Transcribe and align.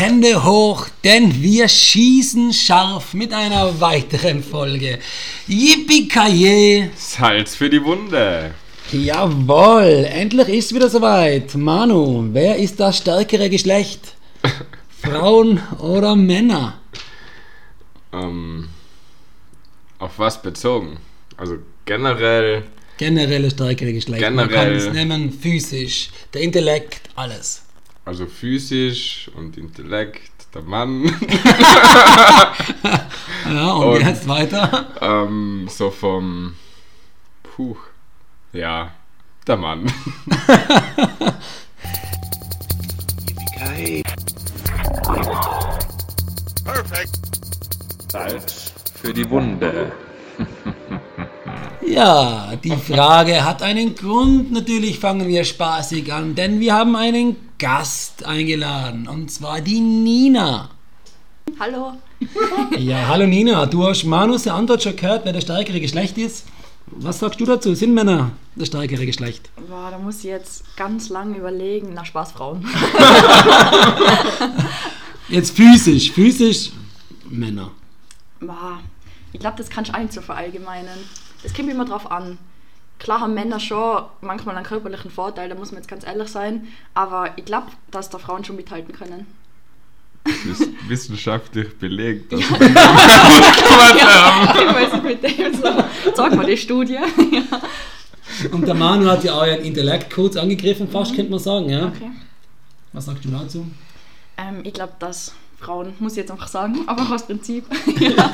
Hände 0.00 0.44
hoch, 0.44 0.86
denn 1.04 1.42
wir 1.42 1.68
schießen 1.68 2.54
scharf 2.54 3.12
mit 3.12 3.34
einer 3.34 3.80
weiteren 3.80 4.42
Folge. 4.42 4.98
Yippie 5.46 6.08
Salz 6.96 7.54
für 7.54 7.68
die 7.68 7.84
Wunde. 7.84 8.54
Jawohl, 8.92 10.06
endlich 10.10 10.48
ist 10.48 10.74
wieder 10.74 10.88
soweit. 10.88 11.54
Manu, 11.54 12.28
wer 12.32 12.56
ist 12.56 12.80
das 12.80 12.98
stärkere 12.98 13.48
Geschlecht? 13.48 14.14
Frauen 15.02 15.60
oder 15.78 16.16
Männer? 16.16 16.80
Ähm, 18.12 18.68
auf 19.98 20.18
was 20.18 20.42
bezogen? 20.42 20.98
Also 21.36 21.58
generell. 21.84 22.64
Generell 22.96 23.42
das 23.44 23.52
stärkere 23.52 23.92
Geschlecht. 23.92 24.20
Generell. 24.22 24.46
Man 24.48 24.54
kann 24.54 24.72
es 24.72 24.92
nehmen, 24.92 25.32
physisch, 25.32 26.10
der 26.34 26.42
Intellekt, 26.42 27.08
alles. 27.14 27.62
Also 28.04 28.26
physisch 28.26 29.30
und 29.36 29.56
Intellekt, 29.56 30.32
der 30.54 30.62
Mann. 30.62 31.04
Ja, 33.52 33.72
und, 33.72 33.96
Und- 33.96 34.06
jetzt 34.06 34.28
weiter. 34.28 34.86
ähm, 35.00 35.66
so 35.68 35.90
vom. 35.90 36.54
Puh. 37.42 37.76
Ja, 38.52 38.90
der 39.46 39.56
Mann. 39.56 39.86
Salz 48.08 48.72
für 49.00 49.14
die 49.14 49.28
Wunde. 49.30 49.92
Ja, 51.86 52.52
die 52.62 52.76
Frage 52.76 53.44
hat 53.44 53.62
einen 53.62 53.96
Grund. 53.96 54.52
Natürlich 54.52 55.00
fangen 55.00 55.26
wir 55.26 55.42
spaßig 55.42 56.12
an, 56.12 56.36
denn 56.36 56.60
wir 56.60 56.74
haben 56.74 56.94
einen 56.94 57.34
Gast 57.58 58.24
eingeladen. 58.24 59.08
Und 59.08 59.32
zwar 59.32 59.60
die 59.60 59.80
Nina. 59.80 60.70
Hallo. 61.58 61.94
Ja, 62.78 63.08
hallo 63.08 63.26
Nina. 63.26 63.66
Du 63.66 63.88
hast 63.88 64.04
Manus 64.04 64.46
Antwort 64.46 64.84
schon 64.84 64.94
gehört, 64.94 65.24
wer 65.24 65.32
das 65.32 65.42
stärkere 65.42 65.80
Geschlecht 65.80 66.16
ist. 66.16 66.46
Was 66.92 67.20
sagst 67.20 67.40
du 67.40 67.44
dazu? 67.44 67.74
Sind 67.74 67.94
Männer 67.94 68.32
das 68.56 68.68
stärkere 68.68 69.06
Geschlecht? 69.06 69.50
Boah, 69.68 69.90
da 69.90 69.98
muss 69.98 70.18
ich 70.18 70.24
jetzt 70.24 70.76
ganz 70.76 71.08
lang 71.08 71.34
überlegen. 71.34 71.92
Na, 71.94 72.04
Spaß, 72.04 72.32
Frauen. 72.32 72.66
Jetzt 75.28 75.56
physisch. 75.56 76.10
Physisch 76.10 76.72
Männer. 77.28 77.70
Boah, 78.40 78.80
ich 79.32 79.38
glaube, 79.38 79.56
das 79.58 79.70
kannst 79.70 79.94
du 79.94 79.98
nicht 80.00 80.12
so 80.12 80.20
verallgemeinern. 80.20 80.98
Das 81.44 81.54
kommt 81.54 81.70
immer 81.70 81.84
drauf 81.84 82.10
an. 82.10 82.38
Klar 82.98 83.20
haben 83.20 83.34
Männer 83.34 83.60
schon 83.60 84.02
manchmal 84.20 84.56
einen 84.56 84.66
körperlichen 84.66 85.10
Vorteil, 85.10 85.48
da 85.48 85.54
muss 85.54 85.70
man 85.70 85.80
jetzt 85.80 85.88
ganz 85.88 86.04
ehrlich 86.04 86.28
sein. 86.28 86.66
Aber 86.94 87.38
ich 87.38 87.44
glaube, 87.44 87.68
dass 87.92 88.10
da 88.10 88.18
Frauen 88.18 88.44
schon 88.44 88.56
mithalten 88.56 88.92
können. 88.92 89.26
Das 90.24 90.60
ist 90.60 90.70
wissenschaftlich 90.88 91.76
belegt. 91.78 92.32
dass- 92.32 92.40
ich 92.50 92.56
weiß 94.74 94.92
nicht 94.94 95.04
mit 95.04 95.22
dem 95.22 95.54
so. 95.54 95.84
Sag 96.14 96.34
mal 96.34 96.46
die 96.46 96.56
Studie. 96.56 96.98
Und 98.52 98.66
der 98.66 98.74
Manu 98.74 99.06
hat 99.06 99.24
ja 99.24 99.34
euren 99.34 99.60
Intellekt 99.62 100.12
kurz 100.12 100.36
angegriffen, 100.36 100.88
fast 100.88 101.14
könnte 101.14 101.30
man 101.30 101.40
sagen. 101.40 101.68
Ja? 101.68 101.86
Okay. 101.88 102.10
Was 102.92 103.06
sagst 103.06 103.24
du 103.24 103.28
dazu? 103.30 103.66
Ähm, 104.36 104.60
ich 104.64 104.72
glaube, 104.72 104.92
dass 104.98 105.32
Frauen, 105.58 105.94
muss 105.98 106.12
ich 106.12 106.18
jetzt 106.18 106.30
einfach 106.30 106.48
sagen, 106.48 106.78
aber 106.86 107.12
aus 107.14 107.26
Prinzip, 107.26 107.64
ja, 107.98 108.30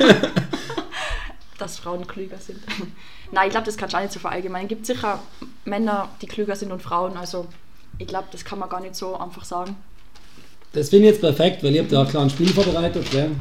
dass 1.57 1.79
Frauen 1.79 2.05
klüger 2.07 2.37
sind. 2.37 2.59
Nein, 3.31 3.47
ich 3.47 3.51
glaube, 3.51 3.65
das 3.65 3.75
kannst 3.77 3.93
du 3.93 3.97
auch 3.97 4.01
nicht 4.01 4.13
so 4.13 4.19
verallgemeinern. 4.19 4.65
Es 4.67 4.69
gibt 4.69 4.85
sicher 4.85 5.19
Männer, 5.65 6.09
die 6.21 6.27
klüger 6.27 6.55
sind 6.55 6.71
und 6.71 6.81
Frauen. 6.81 7.17
Also 7.17 7.47
ich 7.97 8.07
glaube, 8.07 8.27
das 8.31 8.45
kann 8.45 8.59
man 8.59 8.69
gar 8.69 8.79
nicht 8.81 8.95
so 8.95 9.17
einfach 9.19 9.43
sagen. 9.43 9.75
Das 10.77 10.89
finde 10.89 11.07
ich 11.07 11.13
jetzt 11.13 11.21
perfekt, 11.21 11.63
weil 11.63 11.73
ihr 11.73 11.81
habt 11.81 11.91
ja 11.91 12.03
auch 12.03 12.07
klar 12.09 12.23
ein 12.23 12.29
Spiel 12.29 12.49
vorbereitet. 12.49 13.09
Gell? 13.11 13.31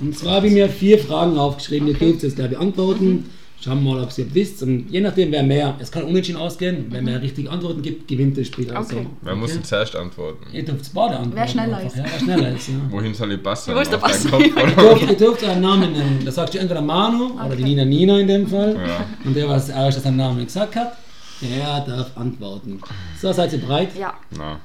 Und 0.00 0.16
zwar 0.18 0.34
habe 0.34 0.48
ich 0.48 0.52
mir 0.52 0.68
vier 0.68 0.98
Fragen 0.98 1.38
aufgeschrieben, 1.38 1.88
ihr 1.88 1.94
dürft 1.94 2.22
es 2.24 2.34
gleich 2.34 2.50
beantworten. 2.50 3.30
Schauen 3.62 3.82
wir 3.82 3.94
mal, 3.94 4.02
ob 4.02 4.18
ihr 4.18 4.34
wisst. 4.34 4.62
Und 4.62 4.90
je 4.90 5.00
nachdem, 5.00 5.32
wer 5.32 5.42
mehr, 5.42 5.74
es 5.78 5.90
kann 5.90 6.02
unentschieden 6.02 6.38
ausgehen, 6.38 6.86
wer 6.90 7.00
mehr 7.00 7.22
richtige 7.22 7.50
Antworten 7.50 7.80
gibt, 7.80 8.06
gewinnt 8.06 8.36
das 8.36 8.48
Spiel. 8.48 8.70
Also, 8.70 8.96
Okay. 8.96 9.06
Wer 9.22 9.34
muss 9.34 9.54
denn 9.54 9.64
zuerst 9.64 9.96
antworten? 9.96 10.44
Ihr 10.52 10.62
dürft 10.66 10.92
beide 10.92 11.16
antworten. 11.16 11.36
Wer 11.36 11.48
schneller 11.48 11.76
einfach, 11.78 11.86
ist. 11.90 11.96
Ja, 11.96 12.04
wer 12.04 12.20
schneller 12.20 12.54
ist. 12.54 12.68
Ja. 12.68 12.74
Wohin 12.90 13.14
soll 13.14 13.32
ich 13.32 13.42
passen? 13.42 13.74
Wo 13.74 13.78
ist 13.78 13.90
der 13.90 14.02
oder? 14.02 14.44
Ihr 14.44 14.74
dürft, 14.76 15.02
ihr 15.10 15.16
dürft 15.16 15.44
einen 15.44 15.62
Namen 15.62 15.92
nennen. 15.92 16.20
Da 16.22 16.30
sagst 16.32 16.52
du 16.52 16.58
entweder 16.58 16.82
Manu 16.82 17.30
oder 17.42 17.56
die 17.56 17.62
Okay. 17.62 17.70
Nina 17.70 17.84
Nina 17.86 18.18
in 18.20 18.28
dem 18.28 18.46
Fall. 18.46 18.74
Ja. 18.76 19.06
Und 19.24 19.34
der, 19.34 19.48
was 19.48 19.70
erst 19.70 20.02
seinen 20.02 20.18
Namen 20.18 20.44
gesagt 20.44 20.76
hat, 20.76 20.98
der 21.40 21.80
darf 21.86 22.14
antworten. 22.16 22.80
So, 23.18 23.32
seid 23.32 23.54
ihr 23.54 23.60
bereit? 23.60 23.96
Ja, 23.98 24.12
Na. 24.36 24.60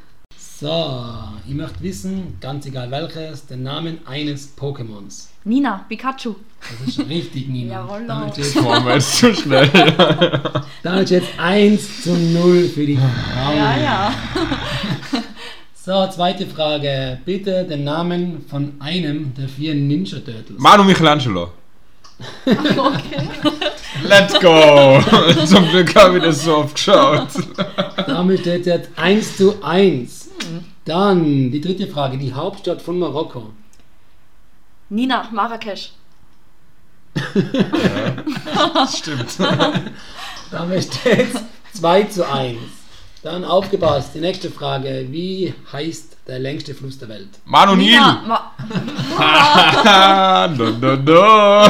So, 0.60 0.94
ich 1.48 1.54
möchte 1.54 1.82
wissen, 1.82 2.36
ganz 2.42 2.66
egal 2.66 2.92
welches, 2.92 3.46
den 3.46 3.64
Namen 3.64 4.00
eines 4.06 4.58
Pokémons. 4.58 5.28
Nina, 5.46 5.86
Pikachu. 5.88 6.36
Das 6.60 6.90
ist 6.90 6.96
schon 6.98 7.06
richtig, 7.06 7.48
Nina. 7.48 7.76
Jawohl. 7.88 8.06
Damit 8.06 8.36
wir 8.36 8.94
jetzt 8.94 9.16
zu 9.20 9.34
schnell? 9.34 9.70
damit 10.84 11.08
steht 11.08 11.24
1 11.38 12.04
zu 12.04 12.10
0 12.10 12.68
für 12.68 12.86
die 12.86 12.98
Frauen. 12.98 13.58
Ja, 13.58 13.78
ja. 13.78 14.14
So, 15.82 16.06
zweite 16.08 16.46
Frage. 16.46 17.20
Bitte 17.24 17.64
den 17.64 17.86
Namen 17.86 18.46
von 18.50 18.74
einem 18.80 19.34
der 19.34 19.48
vier 19.48 19.74
Ninja 19.74 20.20
Turtles. 20.20 20.60
Manu 20.60 20.84
Michelangelo. 20.84 21.52
Okay. 22.46 23.30
Let's 24.04 24.38
go! 24.42 25.02
Zum 25.46 25.70
Glück 25.70 25.96
habe 25.96 26.18
ich 26.18 26.24
das 26.26 26.44
so 26.44 26.58
oft 26.58 26.76
geschaut. 26.76 27.30
Damit 28.06 28.42
steht 28.42 28.66
jetzt 28.66 28.90
1 28.98 29.38
zu 29.38 29.64
1. 29.64 30.29
Dann 30.86 31.52
die 31.52 31.62
dritte 31.62 31.88
Frage. 31.88 32.18
Die 32.18 32.34
Hauptstadt 32.34 32.82
von 32.82 33.00
Marokko. 33.00 33.54
Nina, 34.90 35.30
Marrakesch. 35.32 35.92
Stimmt. 38.96 39.38
Damit 40.52 40.84
steht 40.84 41.32
2 41.74 42.04
zu 42.04 42.28
1. 42.28 42.58
Dann 43.22 43.44
aufgepasst. 43.44 44.12
Die 44.16 44.22
nächste 44.22 44.50
Frage. 44.50 45.06
Wie 45.10 45.54
heißt 45.74 46.16
der 46.26 46.40
längste 46.40 46.74
Fluss 46.74 46.98
der 47.00 47.10
Welt? 47.10 47.28
Manu 47.44 47.76
Nil! 47.76 47.88
Nina, 47.88 48.24
Ma 49.18 50.48
no, 50.48 50.70
no, 50.70 50.96
no. 50.96 51.64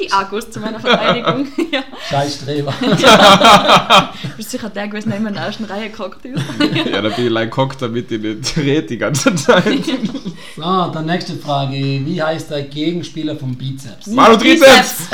die 0.00 0.10
Akkus 0.10 0.50
zu 0.50 0.60
meiner 0.60 0.80
Verteidigung. 0.80 1.46
ja. 1.70 1.82
Scheiß 2.08 2.36
Streber. 2.36 2.72
Du 4.22 4.36
bist 4.36 4.50
sicher 4.50 4.70
der 4.70 4.88
gewesen, 4.88 5.10
der 5.10 5.18
immer 5.18 5.28
in 5.28 5.34
der 5.34 5.44
ersten 5.44 5.64
Reihe 5.64 5.90
gehockt 5.90 6.24
ist. 6.24 6.42
Ja, 6.90 7.02
da 7.02 7.08
bin 7.10 7.26
ich 7.26 7.30
like 7.30 7.50
gehockt, 7.50 7.82
damit 7.82 8.10
ich 8.10 8.20
nicht 8.20 8.56
rede 8.56 8.86
die 8.86 8.98
ganze 8.98 9.34
Zeit. 9.34 9.64
So, 10.56 10.62
dann 10.62 11.06
nächste 11.06 11.36
Frage. 11.36 11.76
Wie 11.76 12.20
heißt 12.22 12.50
der 12.50 12.62
Gegenspieler 12.62 13.36
vom 13.36 13.54
Bizeps? 13.54 14.08
Manu 14.08 14.36
Trizeps! 14.36 15.08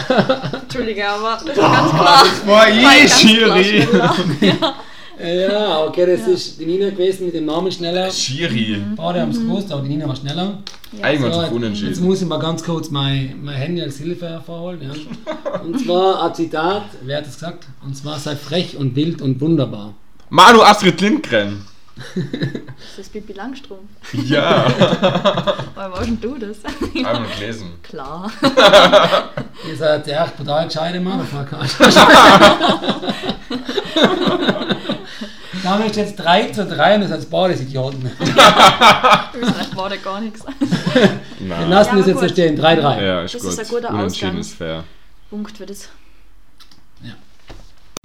Entschuldige, 0.62 1.08
aber 1.08 1.38
das 1.44 1.56
ist 1.56 1.62
ganz 1.62 1.90
klar. 1.90 2.24
Boah, 2.46 2.54
War 2.54 3.08
Schiri! 3.08 3.82
schneller. 3.82 4.74
Ja, 5.18 5.84
okay, 5.84 6.06
das 6.16 6.26
ist 6.28 6.60
die 6.60 6.66
Nina 6.66 6.90
gewesen 6.90 7.26
mit 7.26 7.34
dem 7.34 7.46
Namen 7.46 7.72
schneller. 7.72 8.10
Schiri. 8.10 8.82
Beide 8.96 9.20
haben 9.22 9.30
es 9.30 9.38
gewusst, 9.40 9.72
aber 9.72 9.82
die 9.82 9.88
Nina 9.88 10.06
war 10.06 10.16
schneller. 10.16 10.58
Einmal 11.02 11.32
So, 11.32 11.38
zu 11.38 11.44
jetzt 11.44 11.52
unentschieden. 11.54 12.04
muss 12.04 12.22
ich 12.22 12.28
mal 12.28 12.38
ganz 12.38 12.62
kurz 12.62 12.90
mein, 12.90 13.34
mein 13.42 13.54
Handy 13.56 13.82
als 13.82 13.96
Hilfe 13.98 14.28
hervorholen. 14.28 14.80
Ja. 14.82 15.60
Und 15.62 15.80
zwar 15.84 16.22
ein 16.24 16.34
Zitat, 16.34 16.82
wer 17.02 17.18
hat 17.18 17.26
es 17.26 17.34
gesagt? 17.34 17.66
Und 17.84 17.96
zwar 17.96 18.18
sei 18.18 18.36
frech 18.36 18.76
und 18.76 18.94
wild 18.94 19.20
und 19.22 19.40
wunderbar. 19.40 19.94
Manu 20.30 20.62
Astrid 20.62 21.00
Lindgren. 21.00 21.64
Das 22.96 23.06
ist 23.06 23.12
Bibi 23.12 23.32
Langstrumpf. 23.32 23.88
Ja. 24.26 24.66
Woher 25.74 25.92
warst 25.92 26.06
denn 26.08 26.20
du 26.20 26.36
das? 26.36 26.58
Einmal 26.94 27.24
gelesen. 27.38 27.70
Klar. 27.82 28.30
Ihr 29.68 29.76
seid 29.76 30.06
ja 30.06 30.24
echt 30.24 30.36
brutal 30.36 30.66
gescheite 30.66 31.00
Motherfucker. 31.00 31.60
Damit 35.62 35.90
steht 35.90 36.06
jetzt 36.06 36.16
3 36.16 36.46
zu 36.52 36.64
3 36.66 36.94
und 36.96 37.00
das 37.02 37.12
als 37.12 37.26
Badesidioten. 37.26 38.10
Vielleicht 39.32 39.76
war 39.76 39.88
da 39.88 39.96
gar 39.96 40.20
nichts. 40.20 40.44
Wir 40.94 41.10
Nein. 41.40 41.70
lassen 41.70 41.90
Ja, 41.92 41.98
das 41.98 42.06
jetzt 42.06 42.20
so 42.20 42.28
stehen. 42.28 42.60
3-3. 42.60 43.02
Ja, 43.02 43.22
ist 43.22 43.34
Das 43.34 43.42
gut. 43.42 43.50
ist 43.52 43.58
ein 43.60 43.68
guter 43.68 43.94
Ausgang. 43.94 44.36
ist 44.38 44.54
fair. 44.54 44.84
Punkt 45.30 45.56
für 45.56 45.66
das. 45.66 45.88
Ja. 47.02 47.10
Kommen 47.10 47.18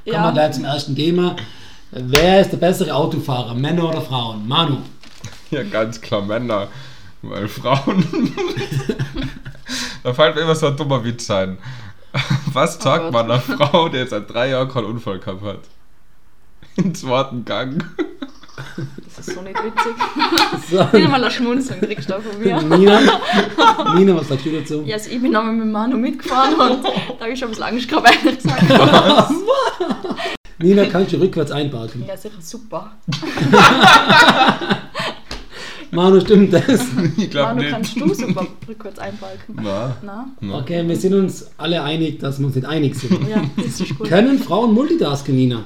wir 0.06 0.14
Ja, 0.14 0.32
gleich 0.32 0.52
zum 0.54 0.66
ersten 0.66 0.96
Thema. 0.96 1.36
Wer 1.92 2.42
ist 2.42 2.52
der 2.52 2.58
bessere 2.58 2.94
Autofahrer, 2.96 3.54
Männer 3.54 3.90
oder 3.90 4.02
Frauen? 4.02 4.48
Manu. 4.48 4.78
Ja, 5.52 5.64
ganz 5.64 6.00
klar 6.00 6.22
Männer. 6.22 6.70
Weil 7.22 7.48
Frauen. 7.50 8.06
da 10.04 10.14
fällt 10.14 10.36
mir 10.36 10.42
immer 10.44 10.56
so 10.56 10.68
ein 10.68 10.78
dummer 10.78 11.04
Witz 11.04 11.30
ein. 11.30 11.58
Was 12.54 12.76
sagt 12.82 13.04
Gott. 13.04 13.12
man 13.14 13.30
einer 13.30 13.42
Frau, 13.42 13.90
die 13.90 13.98
jetzt 13.98 14.12
seit 14.12 14.30
drei 14.34 14.50
Jahren 14.50 14.70
keinen 14.70 14.86
Unfall 14.86 15.20
gehabt 15.20 15.44
hat? 15.44 15.60
Im 16.78 16.94
zweiten 16.96 17.44
Gang. 17.46 17.84
Das 19.18 19.28
ist 19.28 19.36
so 19.36 19.42
nicht 19.42 19.58
witzig. 19.64 19.94
So. 20.70 20.78
Wieder 20.94 21.10
mal 21.10 21.24
ein 21.24 21.32
Schmunzeln 21.32 21.82
kriegst 21.82 22.10
du 22.10 22.16
auch 22.16 22.22
von 22.22 22.40
mir. 22.42 22.62
Nina, 22.62 23.00
Nina, 23.96 24.16
was 24.16 24.28
sagst 24.30 24.46
du 24.46 24.52
dazu? 24.52 24.84
Ja, 24.86 24.96
also 24.96 25.10
ich 25.10 25.22
bin 25.22 25.32
nochmal 25.32 25.54
mit 25.54 25.68
Manu 25.68 25.98
mitgefahren 25.98 26.54
und 26.54 26.84
da 26.86 27.20
habe 27.22 27.32
ich 27.34 27.40
schon 27.40 27.50
ein 27.50 27.52
bisschen 27.52 27.64
Angst 27.66 27.90
gehabt, 27.90 28.10
ehrlich 28.24 28.38
gesagt. 28.42 28.64
Nina, 30.60 30.86
kannst 30.86 31.12
du 31.14 31.18
rückwärts 31.20 31.52
einparken? 31.52 32.06
Ja, 32.08 32.16
sicher 32.16 32.36
super. 32.40 32.92
Manu, 35.92 36.22
stimmt 36.22 36.54
das? 36.54 36.82
Ich 37.18 37.30
glaube 37.32 37.48
Manu, 37.56 37.62
nicht. 37.64 37.72
kannst 37.72 37.96
du 38.00 38.14
super 38.14 38.48
rückwärts 38.68 39.00
einbalken. 39.00 39.56
Na, 39.62 39.98
Na? 40.04 40.28
na. 40.40 40.60
Okay, 40.60 40.88
wir 40.88 40.96
sind 40.96 41.14
uns 41.16 41.52
alle 41.58 41.84
einig, 41.84 42.20
dass 42.20 42.40
wir 42.40 42.46
uns 42.46 42.56
nicht 42.56 42.68
einig 42.68 42.96
sind. 42.96 43.28
Ja, 43.28 43.42
das 43.58 43.80
ist 43.82 43.98
gut. 43.98 44.08
Können 44.08 44.40
Frauen 44.40 44.74
multitasken, 44.74 45.36
Nina? 45.36 45.66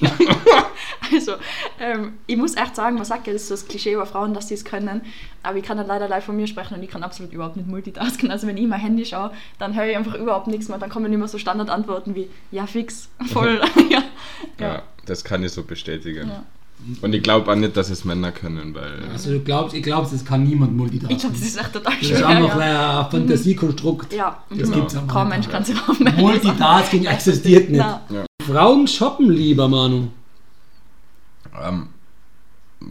Also, 1.14 1.32
ähm, 1.78 2.14
ich 2.26 2.36
muss 2.36 2.56
echt 2.56 2.74
sagen, 2.76 2.94
man 2.96 3.04
sagt 3.04 3.26
ja, 3.26 3.32
das 3.34 3.42
ist 3.42 3.48
so 3.48 3.54
das 3.54 3.66
Klischee 3.68 3.92
über 3.92 4.06
Frauen, 4.06 4.32
dass 4.32 4.48
sie 4.48 4.54
es 4.54 4.64
können. 4.64 5.02
Aber 5.42 5.58
ich 5.58 5.64
kann 5.64 5.76
dann 5.76 5.86
leider 5.86 6.08
live 6.08 6.24
von 6.24 6.36
mir 6.36 6.46
sprechen 6.46 6.74
und 6.74 6.82
ich 6.82 6.88
kann 6.88 7.02
absolut 7.02 7.32
überhaupt 7.32 7.56
nicht 7.56 7.68
multitasken. 7.68 8.30
Also, 8.30 8.46
wenn 8.46 8.56
ich 8.56 8.66
mein 8.66 8.80
Handy 8.80 9.04
schaue, 9.04 9.30
dann 9.58 9.74
höre 9.76 9.86
ich 9.86 9.96
einfach 9.96 10.14
überhaupt 10.14 10.46
nichts 10.46 10.68
mehr. 10.68 10.78
Dann 10.78 10.88
kommen 10.90 11.12
immer 11.12 11.28
so 11.28 11.36
Standardantworten 11.38 12.14
wie: 12.14 12.28
Ja, 12.50 12.66
fix, 12.66 13.08
voll. 13.32 13.60
ja. 13.90 14.02
Ja, 14.58 14.82
das 15.04 15.22
kann 15.24 15.42
ich 15.42 15.52
so 15.52 15.64
bestätigen. 15.64 16.28
Ja. 16.28 16.44
Und 17.00 17.14
ich 17.14 17.22
glaube 17.22 17.50
auch 17.50 17.54
nicht, 17.56 17.76
dass 17.76 17.90
es 17.90 18.04
Männer 18.04 18.32
können, 18.32 18.74
weil. 18.74 19.04
Also 19.12 19.32
du 19.32 19.40
glaubst, 19.40 19.74
ich 19.76 19.82
glaube, 19.82 20.08
es 20.12 20.24
kann 20.24 20.44
niemand 20.44 20.72
Ich 20.72 20.78
multitasken. 20.78 21.18
glaube, 21.18 21.34
das 21.34 21.46
ist 21.46 21.56
echt 21.60 21.72
total 21.72 21.92
Das 22.00 22.02
ist 22.10 22.18
schwer. 22.18 22.26
einfach 22.28 22.58
Ja, 22.60 23.04
ein 23.04 23.10
Fantasiekonstrukt. 23.10 24.12
ja. 24.14 24.42
Das 24.50 24.68
mhm. 24.68 24.74
gibt's 24.74 24.96
aber 24.96 25.06
Kaum. 25.12 25.28
Mensch 25.28 25.48
kann 25.48 25.62
auch 25.62 25.98
melden. 25.98 26.20
Multitasking 26.20 27.04
existiert 27.04 27.70
nicht. 27.70 27.78
Na, 27.78 28.00
Frauen 28.42 28.86
shoppen 28.86 29.30
lieber, 29.30 29.68
Manu. 29.68 30.08
Ähm, 31.60 31.88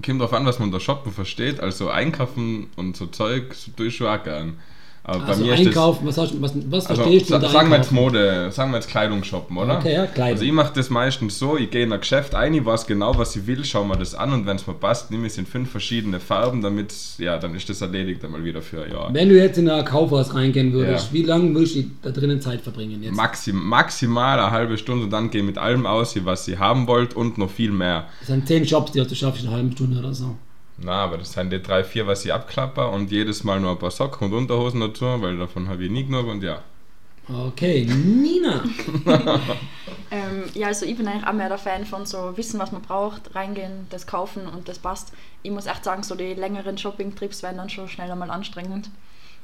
kommt 0.06 0.21
drauf 0.21 0.33
an, 0.33 0.45
was 0.45 0.59
man 0.59 0.69
unter 0.69 0.80
Shoppen 0.80 1.12
versteht. 1.12 1.59
Also 1.59 1.89
einkaufen 1.89 2.68
und 2.75 2.95
so 2.98 3.07
Zeug 3.07 3.56
tue 3.75 3.88
ich 3.88 3.98
schon 3.98 4.07
auch 4.07 4.24
gern. 4.24 4.57
Aber 5.03 5.25
Also 5.25 5.42
bei 5.42 5.48
mir 5.48 5.53
ist 5.56 5.59
das. 5.62 5.68
einkaufen, 5.68 6.06
was, 6.07 6.18
was, 6.18 6.31
was 6.69 6.86
Also, 6.88 7.01
verstehst 7.01 7.30
du 7.31 7.33
sa 7.33 7.39
sagen 7.39 7.69
wir 7.71 7.77
jetzt 7.77 7.88
einkaufen? 7.92 7.95
Mode, 7.95 8.51
sagen 8.51 8.71
wir 8.71 8.77
jetzt 8.77 8.88
Kleidung 8.89 9.24
shoppen, 9.24 9.57
oder? 9.57 9.77
Okay, 9.80 9.94
ja, 9.94 10.06
Kleidung. 10.06 10.33
Also 10.33 10.45
ich 10.45 10.51
mache 10.51 10.74
das 10.75 10.89
meistens 10.92 11.39
so, 11.39 11.57
ich 11.57 11.71
gehe 11.71 11.83
in 11.86 11.92
ein 11.92 12.00
Geschäft 12.00 12.36
ein, 12.36 12.53
ich 12.53 12.63
weiß 12.63 12.86
genau, 12.86 13.18
was 13.18 13.36
ich 13.36 13.48
will, 13.48 13.65
schau 13.65 13.83
mir 13.83 13.98
das 13.98 14.13
an 14.13 14.31
und 14.31 14.45
wenn 14.45 14.57
es 14.57 14.68
mir 14.68 14.75
passt, 14.75 15.09
nehme 15.09 15.25
ich 15.25 15.33
es 15.33 15.39
in 15.39 15.48
fünf 15.48 15.71
verschiedene 15.71 16.19
Farben, 16.19 16.62
damit, 16.62 16.94
ja, 17.18 17.39
dann 17.39 17.56
ist 17.56 17.68
das 17.68 17.81
erledigt 17.81 18.24
einmal 18.24 18.44
wieder 18.44 18.62
für 18.62 18.83
ein 18.83 18.92
Jahr. 18.92 19.12
Wenn 19.12 19.30
du 19.30 19.36
jetzt 19.38 19.57
in 19.57 19.68
ein 19.69 19.83
Kaufhaus 19.86 20.36
reingehen 20.36 20.71
würdest, 20.71 21.07
Ja. 21.07 21.13
wie 21.13 21.24
lange 21.24 21.53
würdest 21.56 21.75
du 21.77 21.83
da 22.03 22.12
drinnen 22.12 22.39
Zeit 22.39 22.62
verbringen 22.62 23.01
jetzt? 23.01 23.15
Maxim, 23.15 23.56
maximal 23.59 24.39
eine 24.39 24.51
halbe 24.51 24.77
Stunde, 24.77 25.07
dann 25.07 25.31
gehe 25.31 25.42
ich 25.42 25.48
mit 25.48 25.57
allem 25.57 25.88
aus, 25.88 26.15
was 26.25 26.48
ihr 26.48 26.59
haben 26.59 26.86
wollt 26.86 27.15
und 27.15 27.39
noch 27.39 27.50
viel 27.50 27.71
mehr. 27.71 28.06
Das 28.19 28.27
sind 28.27 28.48
zehn 28.48 28.63
Jobs, 28.65 28.92
die 28.92 29.00
du 29.03 29.15
schaffst 29.15 29.42
in 29.42 29.48
einer 29.48 29.57
halben 29.57 29.71
Stunde 29.71 29.98
oder 29.98 30.13
so. 30.13 30.36
Na, 30.83 31.04
aber 31.04 31.18
das 31.18 31.33
sind 31.33 31.51
die 31.51 31.62
drei, 31.62 31.83
vier, 31.83 32.07
was 32.07 32.25
ich 32.25 32.33
abklapper 32.33 32.92
und 32.92 33.12
jedes 33.12 33.44
Mal 33.44 33.60
nur 33.60 33.72
ein 33.72 33.80
paar 33.80 33.92
Socken 33.92 34.28
und 34.28 34.33
Unterhosen 34.33 34.81
dazu, 34.81 35.06
weil 35.22 35.38
davon 35.38 35.68
habe 35.69 35.83
ich 35.83 35.92
nie 35.92 36.06
genug 36.06 36.28
und 36.28 36.44
ja. 36.44 36.62
Okay, 37.28 37.86
Nina. 37.86 38.63
Ähm, 40.12 40.44
ja, 40.54 40.68
also 40.68 40.86
ich 40.86 40.98
bin 40.98 41.07
eigentlich 41.07 41.25
auch 41.25 41.31
mehr 41.31 41.48
der 41.48 41.57
Fan 41.57 41.86
von 41.86 42.06
so 42.06 42.36
wissen, 42.36 42.60
was 42.60 42.74
man 42.74 42.81
braucht, 42.81 43.33
reingehen, 43.33 43.88
das 43.89 44.06
kaufen 44.06 44.45
und 44.45 44.68
das 44.68 44.78
passt. 44.78 45.13
Ich 45.42 45.51
muss 45.51 45.68
echt 45.68 45.86
sagen, 45.86 46.04
so 46.04 46.16
die 46.16 46.33
längeren 46.33 46.78
Shopping-Trips 46.78 47.44
werden 47.44 47.57
dann 47.57 47.69
schon 47.69 47.88
schneller 47.88 48.18
mal 48.18 48.30
anstrengend. 48.30 48.89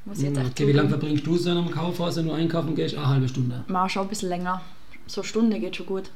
Muss 0.03 0.17
ich 0.17 0.25
jetzt 0.25 0.37
echt 0.37 0.49
Okay, 0.51 0.67
wie 0.67 0.73
lange 0.73 0.89
verbringst 0.89 1.25
du 1.25 1.37
so 1.37 1.51
in 1.51 1.57
einem 1.57 1.71
Kaufhaus, 1.71 2.17
wenn 2.17 2.25
du 2.25 2.33
einkaufen 2.33 2.75
gehst? 2.75 2.95
Eine 2.95 3.07
halbe 3.07 3.29
Stunde. 3.29 3.63
Mal 3.67 3.87
schon 3.89 4.03
ein 4.03 4.09
bisschen 4.09 4.27
länger. 4.27 4.61
So 5.05 5.21
eine 5.21 5.27
Stunde 5.29 5.57
geht 5.59 5.77
schon 5.77 5.85
gut. 5.85 6.09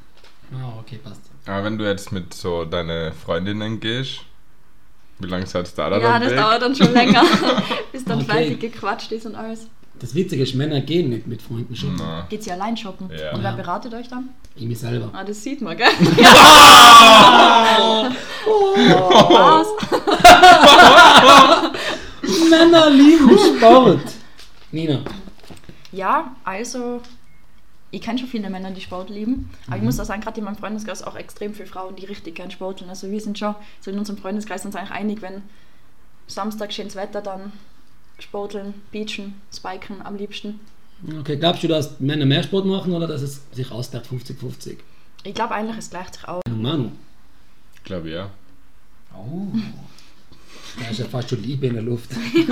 Ah, 0.53 0.79
okay, 0.81 0.99
passt. 1.01 1.21
Aber 1.45 1.63
wenn 1.63 1.77
du 1.77 1.85
jetzt 1.87 2.11
mit 2.11 2.33
so 2.33 2.65
deine 2.65 3.13
Freundinnen 3.13 3.79
gehst, 3.79 4.25
wie 5.21 5.27
lange 5.27 5.45
seid 5.47 5.67
ihr 5.67 5.71
da 5.75 5.89
Ja, 5.91 5.99
dann 5.99 6.21
das 6.21 6.31
weg? 6.31 6.37
dauert 6.39 6.61
dann 6.61 6.75
schon 6.75 6.93
länger, 6.93 7.23
bis 7.91 8.03
dann 8.05 8.19
Okay. 8.21 8.31
fertig 8.31 8.59
gequatscht 8.59 9.11
ist 9.11 9.25
und 9.25 9.35
alles. 9.35 9.67
Das 9.99 10.15
Witzige 10.15 10.41
ist, 10.43 10.55
Männer 10.55 10.81
gehen 10.81 11.09
nicht 11.09 11.27
mit 11.27 11.41
Freunden 11.43 11.75
shoppen. 11.75 11.97
Na. 11.99 12.25
Geht 12.29 12.43
sie 12.43 12.51
allein 12.51 12.75
shoppen? 12.75 13.09
Ja. 13.11 13.33
Und 13.33 13.43
wer 13.43 13.51
Ja. 13.51 13.55
beratet 13.55 13.93
euch 13.93 14.07
dann? 14.07 14.29
Ich 14.55 14.65
mich 14.65 14.79
selber. 14.79 15.09
Ah, 15.13 15.23
das 15.23 15.43
sieht 15.43 15.61
man, 15.61 15.77
gell? 15.77 15.87
Was? 19.29 19.67
Männer 22.49 22.89
lieben 22.89 23.37
Sport. 23.57 24.01
Nina. 24.71 24.99
Ja, 25.91 26.35
also 26.43 27.01
ich 27.91 28.01
kenne 28.01 28.17
schon 28.17 28.27
viele 28.27 28.49
Männer, 28.49 28.71
die 28.71 28.81
Sport 28.81 29.09
lieben. 29.09 29.49
Aber 29.67 29.75
ich 29.75 29.83
muss 29.83 29.99
auch 29.99 30.05
sagen, 30.05 30.21
gerade 30.21 30.39
in 30.39 30.45
meinem 30.45 30.55
Freundeskreis 30.55 31.03
auch 31.03 31.15
extrem 31.15 31.53
viele 31.53 31.67
Frauen, 31.67 31.95
die 31.95 32.05
richtig 32.05 32.35
gern 32.35 32.49
sporteln. 32.49 32.89
Also 32.89 33.11
wir 33.11 33.19
sind 33.19 33.37
schon 33.37 33.55
so 33.81 33.91
in 33.91 33.99
unserem 33.99 34.17
Freundeskreis 34.17 34.65
uns 34.65 34.75
eigentlich 34.75 34.91
einig, 34.91 35.21
wenn 35.21 35.43
Samstag 36.27 36.71
schönes 36.71 36.95
Wetter, 36.95 37.21
dann 37.21 37.51
sporteln, 38.19 38.73
beachen, 38.91 39.41
spiken 39.53 40.01
am 40.01 40.15
liebsten. 40.15 40.61
Okay, 41.19 41.35
glaubst 41.35 41.63
du, 41.63 41.67
dass 41.67 41.99
Männer 41.99 42.25
mehr 42.25 42.43
Sport 42.43 42.65
machen 42.65 42.93
oder 42.93 43.07
dass 43.07 43.21
es 43.21 43.41
sich 43.51 43.71
ausgleicht 43.71 44.05
50-50? 44.07 44.77
Ich 45.23 45.33
glaube 45.33 45.53
eigentlich, 45.53 45.77
es 45.77 45.89
gleicht 45.89 46.15
sich 46.15 46.27
aus. 46.27 46.41
Manu. 46.49 46.91
Ich 47.75 47.83
glaube 47.83 48.09
ja. 48.09 48.29
Oh. 49.13 49.47
Da 50.79 50.89
ist 50.89 50.99
ja 50.99 51.05
fast 51.05 51.29
schon 51.29 51.43
Liebe 51.43 51.67
in 51.67 51.73
der 51.73 51.83
Luft. 51.83 52.11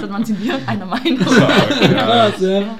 Dann 0.00 0.24
sind 0.24 0.42
wir 0.42 0.58
einer 0.66 0.86
Meinung. 0.86 1.18
Krass, 1.18 2.40
ja. 2.40 2.76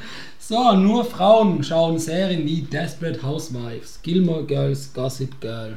So, 0.49 0.75
nur 0.75 1.05
Frauen 1.05 1.65
schauen 1.65 1.99
Serien 1.99 2.47
wie 2.47 2.63
Desperate 2.63 3.21
Housewives, 3.21 3.99
Gilmore 4.05 4.45
Girls, 4.45 4.93
Gossip 4.95 5.41
Girl. 5.41 5.77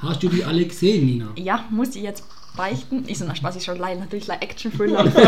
Hast 0.00 0.22
du 0.22 0.28
die 0.28 0.44
alle 0.44 0.62
gesehen, 0.66 1.06
Nina? 1.06 1.28
Ja, 1.36 1.64
muss 1.70 1.96
ich 1.96 2.02
jetzt 2.02 2.22
beichten. 2.54 3.04
Ich 3.06 3.16
so, 3.18 3.24
na 3.26 3.34
Spaß, 3.34 3.56
ich 3.56 3.64
schaue 3.64 3.78
leider 3.78 4.00
natürlich 4.00 4.26
like 4.26 4.42
Action-Thriller 4.42 5.04
und 5.04 5.14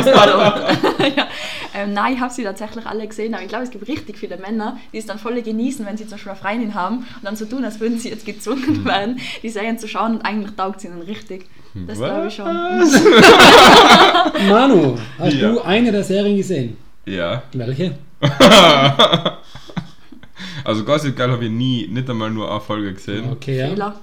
ja. 1.16 1.28
ähm, 1.74 1.94
Nein, 1.94 2.12
ich 2.14 2.20
habe 2.20 2.34
sie 2.34 2.44
tatsächlich 2.44 2.84
alle 2.84 3.06
gesehen, 3.08 3.32
aber 3.32 3.42
ich 3.42 3.48
glaube, 3.48 3.64
es 3.64 3.70
gibt 3.70 3.88
richtig 3.88 4.18
viele 4.18 4.36
Männer, 4.36 4.76
die 4.92 4.98
es 4.98 5.06
dann 5.06 5.18
voll 5.18 5.40
genießen, 5.40 5.86
wenn 5.86 5.96
sie 5.96 6.04
zum 6.04 6.10
Beispiel 6.12 6.32
eine 6.32 6.40
Freundin 6.40 6.74
haben 6.74 6.98
und 6.98 7.24
dann 7.24 7.36
so 7.36 7.46
tun, 7.46 7.64
als 7.64 7.80
würden 7.80 7.98
sie 7.98 8.10
jetzt 8.10 8.26
gezwungen 8.26 8.84
werden, 8.84 9.20
die 9.42 9.48
Serien 9.48 9.78
zu 9.78 9.88
schauen 9.88 10.16
und 10.16 10.22
eigentlich 10.26 10.54
taugt 10.54 10.82
sie 10.82 10.88
dann 10.88 11.00
richtig. 11.00 11.46
Das 11.86 11.96
glaube 11.96 12.26
ich 12.26 12.34
schon. 12.34 12.44
Manu, 14.50 14.98
hast 15.18 15.32
Ja. 15.34 15.50
du 15.52 15.60
eine 15.62 15.90
der 15.92 16.04
Serien 16.04 16.36
gesehen? 16.36 16.76
Ja. 17.06 17.42
Welche? 17.54 17.94
Also 20.64 20.84
Gossip 20.84 21.16
Girl 21.16 21.30
habe 21.30 21.46
ich 21.46 21.50
nie, 21.50 21.86
nicht 21.88 22.08
einmal 22.08 22.30
nur 22.30 22.50
eine 22.50 22.60
Folge 22.60 22.92
gesehen. 22.94 23.30
Okay, 23.30 23.58
ja. 23.58 23.68
Fehler. 23.68 24.00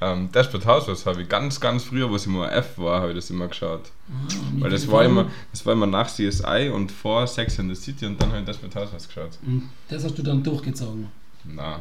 Ähm, 0.00 0.30
Desperate 0.30 0.66
Housewives 0.66 1.06
habe 1.06 1.22
ich 1.22 1.28
ganz, 1.28 1.58
ganz 1.58 1.84
früher, 1.84 2.10
wo 2.10 2.16
ich 2.16 2.26
immer 2.26 2.52
F 2.52 2.76
war, 2.76 3.00
habe 3.00 3.10
ich 3.12 3.16
das 3.16 3.30
immer 3.30 3.48
geschaut. 3.48 3.90
Ah, 4.10 4.28
Weil 4.58 4.70
das 4.70 4.86
war 4.90 5.04
immer, 5.04 5.30
das 5.52 5.64
war 5.64 5.72
immer 5.72 5.86
nach 5.86 6.08
CSI 6.08 6.70
und 6.72 6.92
vor 6.92 7.26
Sex 7.26 7.58
in 7.58 7.74
the 7.74 7.80
City 7.80 8.04
und 8.04 8.20
dann 8.20 8.28
habe 8.28 8.40
ich 8.40 8.44
Desperate 8.44 8.78
Housewives 8.78 9.08
geschaut. 9.08 9.38
Und 9.46 9.70
das 9.88 10.04
hast 10.04 10.18
du 10.18 10.22
dann 10.22 10.42
durchgezogen. 10.42 11.08
Na, 11.44 11.80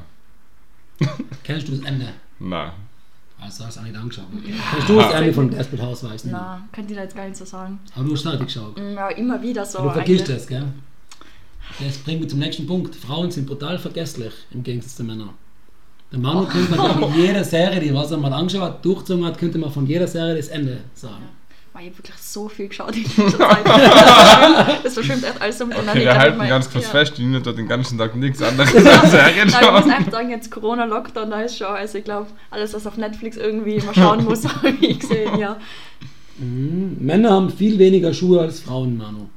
Kennst 1.43 1.67
du 1.67 1.74
das 1.74 1.81
Ende? 1.86 2.13
na. 2.39 2.74
Also 3.42 3.65
hast 3.65 3.75
du 3.77 3.82
auch 3.82 3.86
nicht 3.86 3.96
angeschaut. 3.96 4.25
Kennst 4.72 4.89
du 4.89 4.96
das 4.98 5.13
Ende 5.13 5.34
von 5.34 5.50
Desperate 5.51 5.84
Housewives? 5.86 6.24
Nina? 6.25 6.38
Na, 6.38 6.68
könnt 6.72 6.89
ihr 6.89 6.96
da 6.96 7.04
jetzt 7.04 7.15
gar 7.15 7.25
nicht 7.25 7.38
so 7.38 7.46
sagen. 7.46 7.80
Aber 7.96 8.06
du 8.06 8.13
hast 8.13 8.24
fertig 8.24 8.46
geschaut. 8.48 8.77
Mm, 8.77 8.94
Ja, 8.96 9.10
immer 9.10 9.42
wieder 9.42 9.65
so. 9.65 9.82
du 9.84 9.89
vergisst 9.92 10.30
das, 10.30 10.48
gell? 10.48 10.63
Das 11.80 11.98
bringt 11.98 12.22
mich 12.22 12.30
zum 12.30 12.39
nächsten 12.39 12.65
Punkt. 12.65 12.96
Frauen 12.96 13.30
sind 13.32 13.46
brutal 13.48 13.77
vergesslich 13.77 14.34
im 14.51 14.63
Gegensatz 14.63 14.96
zu 14.96 15.04
Männern. 15.04 15.30
Der 16.12 16.20
Manu 16.20 16.46
könnte 16.46 16.75
man 16.75 16.92
von 17.00 17.13
jeder 17.15 17.44
Serie, 17.44 17.80
die 17.82 17.94
was 17.94 18.12
er 18.12 18.18
mal 18.18 18.32
angeschaut 18.32 18.62
hat, 18.62 18.86
durchgezogen 18.86 19.25
hat, 19.25 19.38
könnte 19.38 19.58
man 19.58 19.72
von 19.72 19.86
jeder 19.86 20.08
Serie 20.08 20.36
das 20.38 20.48
Ende 20.48 20.80
sagen. 20.94 21.24
Weil 21.45 21.45
ich 21.82 21.89
hab 21.89 21.98
wirklich 21.98 22.15
so 22.17 22.48
viel 22.50 22.67
geschaut 22.67 22.96
in 22.96 23.03
dieser 23.03 23.38
Zeit. 23.38 23.65
Das 24.84 24.94
verschwimmt- 24.94 25.24
echt 25.24 25.41
alles 25.41 25.58
so 25.58 25.65
miteinander. 25.65 25.91
Okay, 25.94 26.00
Ich 26.01 26.05
wir 26.05 26.17
halten 26.17 26.38
mein- 26.38 26.50
ganz 26.50 26.72
kurz 26.72 26.86
ja. 26.86 26.89
fest, 26.91 27.17
die 27.17 27.24
Nina 27.25 27.46
hat 27.46 27.58
den 27.58 27.67
ganzen 27.67 27.98
Tag 27.98 28.15
nichts 28.15 28.41
anderes 28.41 28.74
als 28.75 29.12
Serien 29.12 29.48
Nein, 29.50 29.62
ich 29.63 29.72
muss 29.72 29.82
schauen. 29.82 29.91
echt 29.91 30.12
sagen, 30.12 30.29
jetzt 30.29 30.51
Corona-Lockdown, 30.51 31.29
da 31.32 31.41
ist 31.41 31.58
schon, 31.58 31.67
also 31.67 31.98
ich 31.98 32.03
glaube, 32.03 32.27
alles, 32.51 32.74
was 32.74 32.86
auf 32.88 32.98
Netflix 32.98 33.38
irgendwie 33.38 33.79
mal 33.82 33.94
schauen 33.96 34.24
muss, 34.24 34.46
habe 34.55 34.70
ich 34.70 35.00
gesehen, 35.00 35.38
ja. 35.38 35.58
Mhm. 36.38 36.98
Männer 37.00 37.32
haben 37.32 37.50
viel 37.50 37.79
weniger 37.79 38.13
Schuhe 38.13 38.41
als 38.41 38.60
Frauen, 38.60 38.98
Manu. 38.98 39.29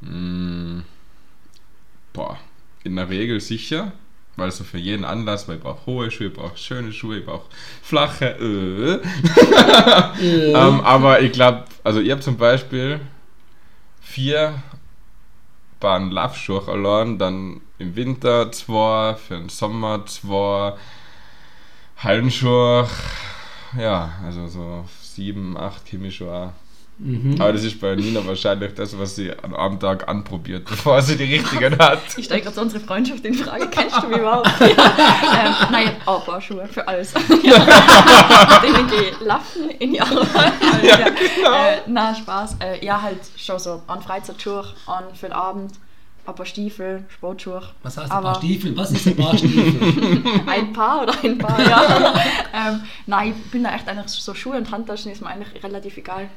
Mm, 0.00 0.82
Boah, 2.12 2.38
in 2.84 2.96
der 2.96 3.08
Regel 3.08 3.40
sicher. 3.40 3.92
Weil 4.36 4.50
so 4.50 4.64
für 4.64 4.78
jeden 4.78 5.04
Anlass, 5.04 5.46
weil 5.46 5.56
ich 5.56 5.62
brauche 5.62 5.86
hohe 5.86 6.10
Schuhe, 6.10 6.28
ich 6.28 6.34
brauche 6.34 6.56
schöne 6.56 6.92
Schuhe, 6.92 7.18
ich 7.18 7.26
brauche 7.26 7.48
flache. 7.82 8.30
Äh. 8.30 9.00
ähm, 10.20 10.80
aber 10.80 11.20
ich 11.20 11.32
glaube, 11.32 11.64
also 11.84 12.00
ich 12.00 12.10
habe 12.10 12.20
zum 12.20 12.36
Beispiel 12.36 13.00
vier 14.00 14.62
Bahn 15.78 16.10
Laufschuhe 16.10 16.66
allein, 16.66 17.18
dann 17.18 17.60
im 17.78 17.94
Winter 17.94 18.50
zwei, 18.50 19.14
für 19.14 19.34
den 19.34 19.48
Sommer 19.48 20.04
zwei, 20.06 20.74
Hallenschuhe, 21.98 22.88
ja, 23.78 24.12
also 24.24 24.48
so 24.48 24.84
sieben, 25.00 25.56
acht 25.56 25.86
Chemisch 25.86 26.22
auch. 27.00 27.40
Aber 27.40 27.52
das 27.52 27.64
ist 27.64 27.80
bei 27.80 27.94
Nina 27.96 28.24
wahrscheinlich 28.24 28.74
das, 28.74 28.96
was 28.98 29.16
sie 29.16 29.32
an 29.32 29.54
einem 29.54 29.80
Tag 29.80 30.08
anprobiert, 30.08 30.64
bevor 30.68 31.02
sie 31.02 31.16
die 31.16 31.34
richtigen 31.34 31.78
hat. 31.78 32.00
Ich 32.16 32.26
stelle 32.26 32.40
gerade 32.40 32.54
so 32.54 32.62
unsere 32.62 32.82
Freundschaft 32.82 33.24
in 33.24 33.34
Frage. 33.34 33.68
Kennst 33.68 34.02
du 34.02 34.08
mich 34.08 34.18
überhaupt? 34.18 34.48
ja. 34.60 34.66
ähm, 34.68 35.54
nein, 35.70 35.96
auch 36.06 36.24
Paar-Schuhe 36.24 36.66
für 36.68 36.86
alles. 36.86 37.12
ja. 37.42 38.60
Denen 38.62 38.88
gehe 38.88 39.12
laufen 39.20 39.70
in 39.78 39.92
die 39.92 40.00
Arbeit. 40.00 40.52
Ja, 40.82 40.96
genau. 41.10 41.52
Äh, 41.52 41.80
na, 41.86 42.14
Spaß. 42.14 42.56
Äh, 42.60 42.84
ja, 42.84 43.02
halt 43.02 43.18
schon 43.36 43.58
so 43.58 43.82
an 43.86 44.00
Freizeitschuhe, 44.00 44.64
an 44.86 45.04
für 45.14 45.26
den 45.26 45.32
Abend, 45.32 45.72
ein 46.26 46.34
paar 46.34 46.46
Stiefel, 46.46 47.04
Sportschuhe. 47.08 47.62
Was 47.82 47.98
heißt 47.98 48.10
ein 48.10 48.22
paar 48.22 48.36
Stiefel? 48.36 48.76
Was 48.76 48.92
ist 48.92 49.06
ein 49.06 49.16
paar 49.16 49.36
Stiefel? 49.36 50.22
Ein 50.46 50.72
Paar 50.72 51.02
oder 51.02 51.14
ein 51.22 51.38
Paar, 51.38 51.60
ja. 51.60 52.14
ähm, 52.54 52.82
nein, 53.06 53.34
ich 53.36 53.50
bin 53.50 53.64
da 53.64 53.74
echt 53.74 53.88
eigentlich 53.88 54.10
so 54.10 54.34
Schuhe 54.34 54.56
und 54.56 54.70
Handtaschen 54.70 55.12
ist 55.12 55.20
mir 55.20 55.28
eigentlich 55.28 55.62
relativ 55.62 55.96
egal. 55.96 56.30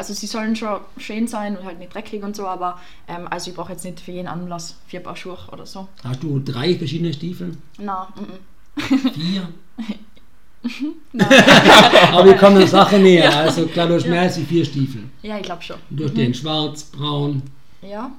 Also 0.00 0.14
sie 0.14 0.26
sollen 0.26 0.56
schon 0.56 0.80
schön 0.96 1.28
sein 1.28 1.58
und 1.58 1.66
halt 1.66 1.78
nicht 1.78 1.92
dreckig 1.92 2.22
und 2.22 2.34
so, 2.34 2.46
aber 2.46 2.78
ähm, 3.06 3.28
also 3.28 3.50
ich 3.50 3.56
brauche 3.56 3.72
jetzt 3.72 3.84
nicht 3.84 4.00
für 4.00 4.12
jeden 4.12 4.28
Anlass 4.28 4.76
vier 4.86 5.00
Paar 5.00 5.14
Schuhe 5.14 5.36
oder 5.52 5.66
so. 5.66 5.88
Hast 6.02 6.22
du 6.22 6.38
drei 6.42 6.74
verschiedene 6.74 7.12
Stiefel? 7.12 7.58
Na, 7.76 8.08
mm, 8.16 8.80
Vier? 9.12 9.48
Aber 12.12 12.24
wir 12.24 12.34
kommen 12.34 12.56
der 12.56 12.66
Sache 12.66 12.98
näher. 13.02 13.30
Also 13.40 13.66
klar, 13.66 13.88
du 13.88 13.96
hast 13.96 14.06
mehr 14.06 14.22
als 14.22 14.36
die 14.36 14.44
vier 14.44 14.64
Stiefel. 14.64 15.02
mm. 15.02 15.10
ja, 15.26 15.36
ich 15.36 15.42
glaube 15.42 15.62
schon. 15.62 15.76
Du 15.90 16.04
hast 16.06 16.16
den 16.16 16.32
schwarz, 16.32 16.84
braun. 16.84 17.42
Ja. 17.82 18.10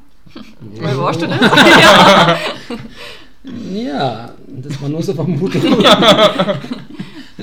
Woher 0.59 0.97
warst 1.00 1.23
du 1.23 1.27
das? 1.27 1.41
ja. 1.41 2.38
Ja, 3.73 4.33
das 4.47 4.79
war 4.79 4.88
nur 4.88 5.01
so 5.01 5.15
Vermutung. 5.15 5.83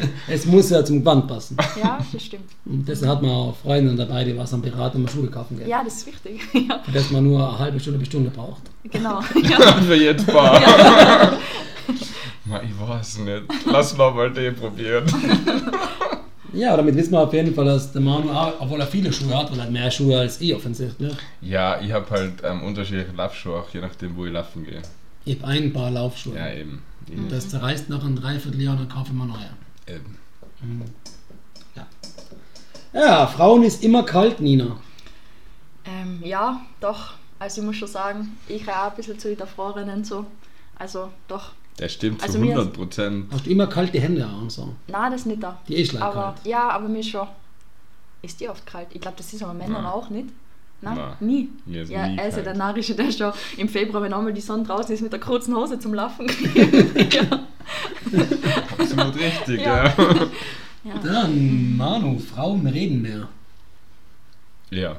es 0.29 0.45
muss 0.47 0.71
ja 0.71 0.85
zum 0.85 1.01
Gewand 1.01 1.27
passen. 1.29 1.57
ja, 1.83 1.99
das 2.13 2.23
stimmt. 2.25 2.45
Und 2.65 2.87
deshalb 2.89 3.11
hat 3.13 3.23
man 3.23 3.31
auch 3.31 3.57
Freunde 3.57 3.95
dabei, 3.95 4.25
die 4.25 4.37
was 4.37 4.53
am 4.55 4.63
Piraten 4.63 5.03
mal 5.03 5.09
Schuhe 5.11 5.29
kaufen 5.29 5.59
gehen. 5.59 5.69
Ja, 5.69 5.83
das 5.85 5.99
ist 5.99 6.07
wichtig. 6.07 6.41
ja, 6.69 6.81
Für 6.85 6.93
das 6.93 7.11
man 7.11 7.25
nur 7.25 7.47
eine 7.49 7.59
halbe 7.59 7.81
Stunde 7.81 7.99
bis 7.99 8.09
Stunde 8.09 8.31
braucht. 8.31 8.63
genau. 8.85 9.21
Ja. 9.43 9.59
Für 9.83 9.95
jedes 9.95 10.25
Paar. 10.27 10.61
Ich 12.63 12.89
weiß 12.89 13.19
nicht. 13.19 13.43
Lass 13.67 13.97
noch 13.97 14.15
mal 14.15 14.33
den 14.33 14.55
probieren. 14.55 15.05
Ja, 16.53 16.77
damit 16.77 16.97
wissen 16.97 17.13
wir 17.13 17.21
auf 17.21 17.33
jeden 17.35 17.55
Fall, 17.55 17.67
dass 17.67 17.93
der 17.93 18.01
Manu, 18.01 18.31
auch, 18.33 18.55
obwohl 18.61 18.81
er 18.81 18.87
viele 18.87 19.13
Schuhe 19.13 19.37
hat, 19.37 19.51
weil 19.51 19.59
er 19.59 19.65
hat 19.65 19.71
mehr 19.71 19.91
Schuhe 19.91 20.19
als 20.19 20.41
ich 20.41 20.55
offensichtlich. 20.55 21.13
Ja, 21.43 21.79
ich 21.81 21.93
habe 21.93 22.09
halt 22.11 22.33
ähm, 22.43 22.63
unterschiedliche 22.63 23.13
Laufschuhe, 23.15 23.57
auch 23.57 23.69
je 23.73 23.81
nachdem, 23.81 24.17
wo 24.17 24.25
ich 24.25 24.33
laufen 24.33 24.65
gehe. 24.65 24.81
Ich 25.27 25.37
habe 25.43 25.49
ein 25.53 25.73
paar 25.75 25.91
Laufschuhe. 25.91 26.35
Ja, 26.37 26.51
eben. 26.51 26.83
Und 27.15 27.31
das 27.31 27.51
zerreißt 27.51 27.91
nach 27.91 28.03
einem 28.03 28.17
Dreivierteljahr 28.17 28.73
und 28.75 28.81
dann 28.81 28.89
kaufe 28.89 29.09
ich 29.13 29.19
mir 29.19 29.27
neue. 29.27 29.51
Eben. 29.89 30.17
Ja, 32.93 33.27
Frauen 33.27 33.63
ist 33.63 33.85
immer 33.85 34.03
kalt, 34.03 34.41
Nina. 34.41 34.77
Ähm, 35.85 36.21
ja, 36.25 36.61
doch. 36.81 37.15
Also 37.39 37.61
ich 37.61 37.67
muss 37.67 37.77
schon 37.77 37.89
sagen, 37.89 38.37
ich 38.49 38.65
kann 38.65 38.75
auch 38.75 38.91
ein 38.91 38.97
bisschen 38.97 39.19
zu 39.19 39.29
hinterfragen 39.29 39.89
und 39.91 40.07
so. 40.07 40.27
Also 40.79 41.09
doch. 41.29 41.53
Der 41.79 41.89
stimmt 41.89 42.21
Also 42.23 42.35
zu 42.35 42.39
mir 42.41 42.53
ist- 42.53 42.59
100 42.59 42.75
Prozent. 42.75 43.33
Hast 43.33 43.47
du 43.47 43.51
immer 43.51 43.67
kalte 43.69 44.01
Hände 44.01 44.27
auch 44.27 44.43
und 44.43 44.51
so. 44.51 44.75
Nein, 44.89 45.13
das 45.13 45.27
nicht 45.27 45.43
da. 45.43 45.59
Die 45.69 45.77
ist 45.77 45.91
gleich 45.91 46.03
Aber 46.03 46.23
kalt. 46.35 46.45
ja, 46.45 46.69
aber 46.71 46.89
mir 46.89 47.03
schon. 47.05 47.29
Ist 48.23 48.41
die 48.41 48.49
oft 48.49 48.67
kalt? 48.67 48.89
Ich 48.93 49.01
glaube, 49.01 49.17
das 49.17 49.33
ist 49.33 49.43
aber 49.43 49.55
Männern 49.55 49.85
Nein. 49.85 49.93
auch 49.93 50.11
nicht. 50.11 50.29
Nein, 50.81 50.97
Nein. 50.97 51.13
nie. 51.21 51.49
Mir 51.67 51.83
ist 51.83 51.91
ja, 51.91 52.09
nie 52.09 52.15
ist 52.17 52.37
ja 52.37 52.43
der 52.43 52.45
kalt. 52.45 52.57
Narische, 52.57 52.95
der 52.97 53.13
schon 53.13 53.33
im 53.57 53.69
Februar, 53.69 54.03
wenn 54.03 54.13
einmal 54.13 54.33
die 54.33 54.41
Sonne 54.41 54.65
draußen 54.65 54.93
ist, 54.93 55.03
mit 55.03 55.13
der 55.13 55.21
kurzen 55.21 55.55
Hose 55.55 55.79
zum 55.79 55.95
Laufen 55.95 56.27
geht. 56.27 57.15
ja. 57.15 57.23
Absolut 58.79 59.17
richtig, 59.19 59.61
Ja. 59.61 59.85
ja. 59.85 59.95
Dann, 61.03 61.77
Manu, 61.77 62.19
Frauen 62.19 62.67
reden 62.67 63.03
mehr. 63.03 63.29
Ja. 64.71 64.97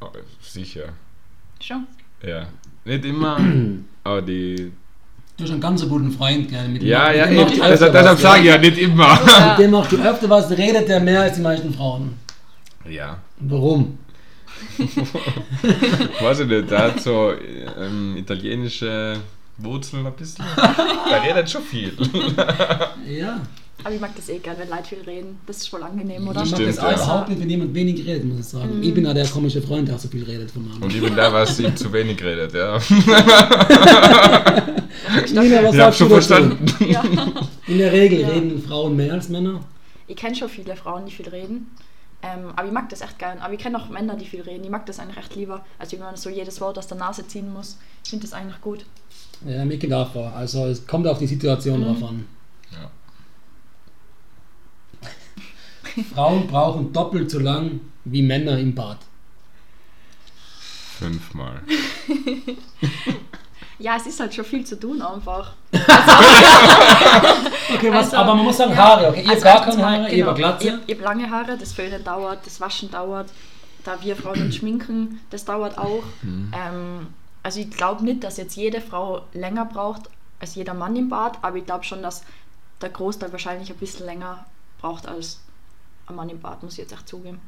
Oh, 0.00 0.08
sicher. 0.40 0.90
Schon. 1.60 1.86
Ja. 2.22 2.46
Nicht 2.84 3.04
immer, 3.04 3.38
aber 4.04 4.22
die. 4.22 4.72
Du 5.36 5.44
hast 5.44 5.52
einen 5.52 5.60
ganz 5.60 5.86
guten 5.88 6.10
Freund, 6.10 6.48
gell? 6.50 6.68
Mit 6.68 6.82
dem- 6.82 6.88
Ja, 6.88 7.08
mit 7.26 7.56
ja, 7.56 7.62
Also, 7.64 7.86
deshalb 7.86 8.18
sage 8.18 8.40
ich 8.40 8.46
ja 8.46 8.58
nicht 8.58 8.78
immer. 8.78 9.14
Mit 9.50 9.58
dem 9.58 9.70
machst 9.70 9.92
du 9.92 9.96
öfter 9.96 10.28
was, 10.28 10.50
redet 10.50 10.86
der 10.88 11.00
mehr 11.00 11.22
als 11.22 11.36
die 11.36 11.40
meisten 11.42 11.72
Frauen. 11.72 12.14
Ja. 12.88 13.18
Warum? 13.38 13.98
Weiß 16.20 16.40
ich 16.40 16.46
nicht, 16.46 16.70
der 16.70 16.78
hat 16.78 17.00
so 17.00 17.32
ähm, 17.78 18.16
italienische 18.18 19.16
Wurzeln 19.64 20.06
ein 20.06 20.12
bisschen. 20.14 20.44
Der 21.10 21.22
redet 21.22 21.50
schon 21.50 21.62
viel. 21.62 21.96
Ja. 23.08 23.40
Aber 23.82 23.94
ich 23.94 24.00
mag 24.00 24.14
das 24.14 24.28
eh 24.28 24.38
gerne, 24.38 24.58
wenn 24.58 24.68
Leute 24.68 24.84
viel 24.90 25.00
reden. 25.00 25.38
Das 25.46 25.56
ist 25.56 25.68
voll 25.70 25.82
angenehm, 25.82 26.28
oder? 26.28 26.42
Ich 26.42 26.50
mag 26.50 26.60
Stimmt, 26.60 26.68
das 26.68 26.78
auch 26.80 26.90
ja. 26.90 26.94
überhaupt 26.96 27.28
nicht, 27.30 27.40
wenn 27.40 27.48
jemand 27.48 27.74
wenig 27.74 28.06
redet, 28.06 28.24
muss 28.26 28.40
ich 28.40 28.44
sagen. 28.46 28.82
Ich 28.82 28.92
bin 28.92 29.06
ja 29.06 29.14
der 29.14 29.26
komische 29.26 29.62
Freund, 29.62 29.88
der 29.88 29.94
auch 29.96 29.98
so 29.98 30.08
viel 30.08 30.22
redet 30.22 30.50
von 30.50 30.68
Manu. 30.68 30.84
Und 30.84 30.94
ich 30.94 31.00
bin 31.02 31.14
der, 31.16 31.32
was 31.32 31.58
ihm 31.58 31.74
zu 31.74 31.90
wenig 31.90 32.22
redet, 32.22 32.52
ja. 32.52 32.78
Nina, 35.32 35.62
was 35.62 35.74
Ich 35.74 35.80
hab 35.80 35.94
sagst 35.94 36.00
du 36.00 36.04
schon 36.04 36.10
verstanden. 36.10 36.66
Ja. 36.90 37.02
In 37.66 37.78
der 37.78 37.92
Regel 37.92 38.20
Ja. 38.20 38.28
reden 38.28 38.62
Frauen 38.62 38.96
mehr 38.96 39.14
als 39.14 39.28
Männer. 39.30 39.60
Ich 40.06 40.16
kenne 40.16 40.34
schon 40.36 40.48
viele 40.48 40.76
Frauen, 40.76 41.06
die 41.06 41.12
viel 41.12 41.28
reden. 41.28 41.70
Ähm, 42.22 42.52
aber 42.54 42.66
ich 42.66 42.72
mag 42.72 42.88
das 42.90 43.00
echt 43.00 43.18
gern. 43.18 43.38
Aber 43.38 43.54
ich 43.54 43.60
kenne 43.60 43.78
auch 43.78 43.88
Männer, 43.88 44.14
die 44.16 44.26
viel 44.26 44.42
reden. 44.42 44.62
Ich 44.64 44.70
mag 44.70 44.84
das 44.86 44.98
eigentlich 44.98 45.16
echt 45.16 45.34
lieber, 45.36 45.64
als 45.78 45.92
wenn 45.92 46.00
man 46.00 46.16
so 46.16 46.28
jedes 46.28 46.60
Wort 46.60 46.76
aus 46.78 46.86
der 46.86 46.98
Nase 46.98 47.26
ziehen 47.26 47.50
muss. 47.52 47.78
Ich 48.04 48.10
finde 48.10 48.26
das 48.26 48.34
eigentlich 48.34 48.60
gut. 48.60 48.84
Ja, 49.46 49.64
mir 49.64 49.78
geht 49.78 49.92
auch 49.92 50.12
vor. 50.12 50.32
Also 50.34 50.66
es 50.66 50.86
kommt 50.86 51.06
auf 51.06 51.18
die 51.18 51.26
Situation 51.26 51.82
drauf 51.82 52.02
an. 52.02 52.26
Ja. 52.72 52.90
Frauen 56.14 56.46
brauchen 56.46 56.92
doppelt 56.92 57.30
so 57.30 57.38
lang 57.38 57.80
wie 58.04 58.22
Männer 58.22 58.58
im 58.58 58.74
Bad. 58.74 58.98
Fünfmal. 60.98 61.62
Ja, 63.80 63.96
es 63.96 64.06
ist 64.06 64.20
halt 64.20 64.34
schon 64.34 64.44
viel 64.44 64.64
zu 64.64 64.78
tun 64.78 65.00
einfach. 65.00 65.54
Okay, 67.72 67.90
was, 67.92 68.06
Also, 68.06 68.16
aber 68.16 68.34
man 68.34 68.44
muss 68.44 68.56
sagen 68.56 68.72
ja. 68.72 68.76
Haare, 68.76 69.08
okay? 69.08 69.22
Ihr 69.22 69.30
Also 69.30 69.46
habt 69.46 69.64
gar 69.64 69.76
keine 69.76 69.86
Haare, 69.86 70.10
ihr 70.12 70.26
habt 70.26 70.36
genau, 70.36 70.48
Glatze. 70.48 70.80
Ich, 70.86 70.92
ich 70.92 70.94
habe 70.96 71.04
lange 71.04 71.30
Haare, 71.30 71.56
das 71.56 71.72
Föhnen 71.72 72.02
dauert, 72.02 72.44
das 72.44 72.60
Waschen 72.60 72.90
dauert, 72.90 73.30
da 73.84 73.96
wir 74.02 74.16
Frauen 74.16 74.42
uns 74.42 74.56
schminken, 74.56 75.20
das 75.30 75.44
dauert 75.44 75.78
auch. 75.78 76.02
Mhm. 76.22 76.52
Ähm, 76.52 77.06
also 77.42 77.60
ich 77.60 77.70
glaube 77.70 78.04
nicht, 78.04 78.24
dass 78.24 78.36
jetzt 78.36 78.56
jede 78.56 78.80
Frau 78.80 79.22
länger 79.32 79.64
braucht 79.64 80.10
als 80.38 80.54
jeder 80.54 80.74
Mann 80.74 80.96
im 80.96 81.08
Bad, 81.08 81.38
aber 81.42 81.56
ich 81.56 81.66
glaube 81.66 81.84
schon, 81.84 82.02
dass 82.02 82.22
der 82.80 82.90
Großteil 82.90 83.32
wahrscheinlich 83.32 83.70
ein 83.70 83.78
bisschen 83.78 84.06
länger 84.06 84.46
braucht 84.80 85.06
als 85.06 85.40
ein 86.06 86.16
Mann 86.16 86.28
im 86.28 86.40
Bad, 86.40 86.62
muss 86.62 86.72
ich 86.72 86.78
jetzt 86.78 86.92
echt 86.92 87.08
zugeben. 87.08 87.40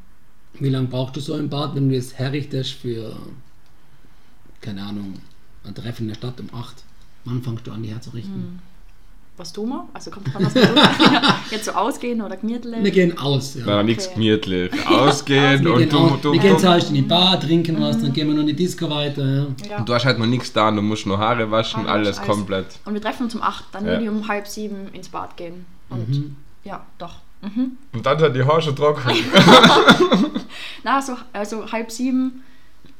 Wie 0.55 0.69
lange 0.69 0.89
brauchst 0.89 1.17
du 1.17 1.21
so 1.21 1.37
im 1.37 1.49
Bad, 1.49 1.75
wenn 1.75 1.89
du 1.89 1.97
es 1.97 2.19
herrichtest 2.19 2.73
für, 2.73 3.17
keine 4.61 4.83
Ahnung, 4.83 5.21
ein 5.65 5.75
Treffen 5.75 6.03
in 6.03 6.09
der 6.09 6.15
Stadt 6.17 6.41
um 6.41 6.53
8? 6.55 6.85
Wann 7.25 7.43
fangst 7.43 7.67
du 7.67 7.73
an, 7.73 7.83
die 7.83 7.91
herzurichten? 7.91 8.61
Was 9.43 9.53
tun 9.53 9.71
wir? 9.71 9.89
Also 9.93 10.13
kommt 10.13 10.33
drauf 10.33 10.41
was 10.45 10.55
wir 10.55 10.63
tun. 10.63 10.77
jetzt 11.51 11.65
so 11.65 11.73
ausgehen 11.73 12.23
oder 12.23 12.37
gemütlich. 12.37 12.81
Wir 12.81 12.91
gehen 12.93 13.19
aus, 13.19 13.57
ja. 13.57 13.65
Na, 13.67 13.83
nichts 13.83 14.09
gemütlich. 14.15 14.71
Ausgehen 14.87 15.65
wir 15.65 15.73
und 15.73 15.79
gehen, 15.81 15.89
du, 15.89 15.99
aus, 15.99 16.21
du, 16.23 16.33
wir 16.33 16.39
gehen 16.39 16.57
zuerst 16.61 16.91
in 16.91 16.95
die 16.95 17.03
Bar, 17.03 17.41
trinken 17.41 17.81
was, 17.81 18.01
dann 18.01 18.13
gehen 18.13 18.29
wir 18.29 18.35
noch 18.35 18.43
in 18.43 18.47
die 18.47 18.55
Disco 18.55 18.89
weiter. 18.89 19.25
Ja. 19.27 19.47
Ja. 19.69 19.81
du 19.81 19.93
hast 19.93 20.05
halt 20.05 20.21
noch 20.21 20.27
nichts 20.27 20.53
da, 20.53 20.71
du 20.71 20.81
musst 20.81 21.07
noch 21.07 21.19
Haare 21.19 21.51
waschen, 21.51 21.81
Haare 21.81 21.91
alles 21.91 22.19
waschen, 22.21 22.31
komplett. 22.31 22.67
Und 22.85 22.95
wir 22.95 23.01
treffen 23.03 23.25
uns 23.25 23.35
um 23.35 23.43
8, 23.43 23.65
dann 23.73 23.85
Ja. 23.85 23.91
würde 23.91 24.05
ich 24.05 24.11
um 24.11 24.29
halb 24.29 24.47
sieben 24.47 24.87
ins 24.93 25.09
Bad 25.09 25.37
gehen. 25.37 25.67
Und 25.91 26.09
Mhm. 26.09 26.37
ja, 26.63 26.87
doch. 26.99 27.17
Mhm. 27.41 27.73
Und 27.95 28.07
dann 28.07 28.21
hat 28.21 28.37
die 28.37 28.45
Haare 28.45 28.63
schon 28.63 28.77
trocken. 28.77 29.11
Na, 30.85 31.03
so, 31.03 31.17
also 31.33 31.71
halb 31.73 31.91
sieben, 31.91 32.45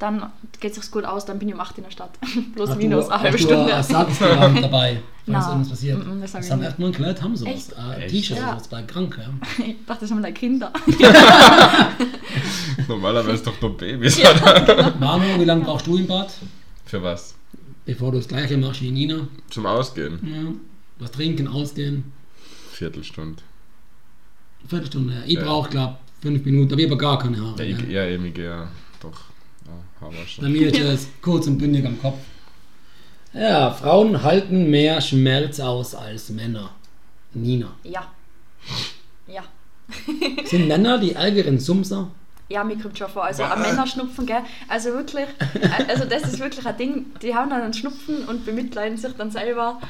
dann 0.03 0.31
geht 0.61 0.73
es 0.77 0.83
sich 0.83 0.91
gut 0.91 1.05
aus, 1.05 1.25
dann 1.25 1.39
bin 1.39 1.49
ich 1.49 1.55
um 1.55 1.61
8 1.61 1.79
in 1.79 1.85
der 1.85 1.91
Stadt. 1.93 2.11
Plus 2.55 2.71
Hast 2.71 2.79
minus 2.79 3.07
du, 3.07 3.13
eine 3.13 3.23
halbe 3.23 3.37
hast 3.39 3.45
du 3.45 3.49
Stunde. 3.55 3.71
Ersatzgewand 3.73 4.63
dabei, 4.65 5.01
falls 5.25 5.27
Nein. 5.27 5.43
irgendwas 5.49 5.69
passiert? 5.71 6.07
Mhm, 6.07 6.21
das 6.21 6.35
hab 6.35 6.43
ich 6.43 6.51
haben 6.51 6.63
echt 6.63 6.79
nur 6.79 6.89
ein 6.89 6.93
Kleid, 6.95 7.23
haben 7.23 7.37
sowas. 7.37 7.73
Ein 7.75 8.01
Echt? 8.03 8.11
T-Shirt 8.11 8.39
Ja. 8.39 8.49
oder 8.49 8.57
was 8.57 8.69
bei 8.69 8.83
krank, 8.83 9.19
ja. 9.19 9.65
Ich 9.65 9.77
dachte, 9.87 10.01
das 10.01 10.11
haben 10.11 10.21
meine 10.21 10.35
Kinder. 10.35 10.73
Normalerweise 12.89 13.45
doch 13.45 13.61
nur 13.61 13.77
Babys. 13.77 14.21
Manu, 15.01 15.41
wie 15.41 15.45
lange 15.45 15.65
brauchst 15.65 15.87
du 15.87 15.97
im 15.97 16.07
Bad, 16.07 16.33
Für 16.85 17.03
was? 17.03 17.35
bevor 17.85 18.13
du 18.13 18.19
das 18.19 18.29
gleiche 18.29 18.57
machst 18.57 18.81
wie 18.83 18.91
Nina? 18.91 19.27
Zum 19.51 19.67
Ausgehen. 19.67 20.19
Ja. 20.23 20.53
Was 20.99 21.11
trinken, 21.13 21.49
ausgehen? 21.49 22.13
Viertelstunde. 22.73 23.43
Viertelstunde. 24.69 25.15
Ja. 25.15 25.21
Ich 25.27 25.35
Ja. 25.35 25.45
brauche, 25.45 25.71
glaube 25.71 25.97
fünf 26.21 26.45
Minuten, 26.45 26.73
aber 26.73 26.81
ich 26.81 26.87
habe 26.89 26.97
gar 26.97 27.19
keine 27.19 27.41
Haare. 27.41 27.65
Ja, 27.65 27.77
ich, 27.79 27.83
ja. 27.89 28.05
ja, 28.05 28.11
eben, 28.11 28.25
ich 28.27 28.35
gehe 28.35 28.45
ja 28.47 28.69
doch. 29.01 29.21
Ja, 29.67 29.73
Haare 30.01 30.13
Bei 30.13 30.23
waschen. 30.23 30.53
mir 30.53 30.69
ist 30.73 30.79
es 30.81 31.09
kurz 31.21 31.47
und 31.47 31.59
bündig 31.59 31.85
am 31.87 32.01
Kopf. 32.01 32.19
Ja, 33.35 33.71
Frauen 33.73 34.23
halten 34.23 34.69
mehr 34.71 35.01
Schmerz 35.01 35.59
aus 35.61 35.95
als 35.95 36.29
Männer. 36.31 36.71
Nina. 37.35 37.75
ja. 37.85 38.11
Ja. 39.27 39.43
Sind 40.45 40.69
Männer 40.69 40.99
die 40.99 41.13
ärgeren 41.13 41.59
Sumser? 41.59 42.11
Ja, 42.53 42.65
mir 42.65 42.79
kommt 42.79 42.99
schon 42.99 43.09
vor. 43.09 43.25
Also 43.25 43.43
ein 43.45 43.61
Männerschnupfen, 43.63 44.27
gell? 44.27 44.43
Also 44.69 44.93
wirklich, 44.93 45.27
äh, 45.55 45.91
also 45.91 46.05
das 46.05 46.23
ist 46.25 46.39
wirklich 46.39 46.67
ein 46.67 46.77
Ding. 46.77 47.07
Die 47.23 47.35
haben 47.35 47.49
dann 47.51 47.63
einen 47.63 47.73
Schnupfen 47.73 48.25
und 48.27 48.45
bemitleiden 48.45 48.99
sich 48.99 49.13
dann 49.17 49.31
selber 49.31 49.81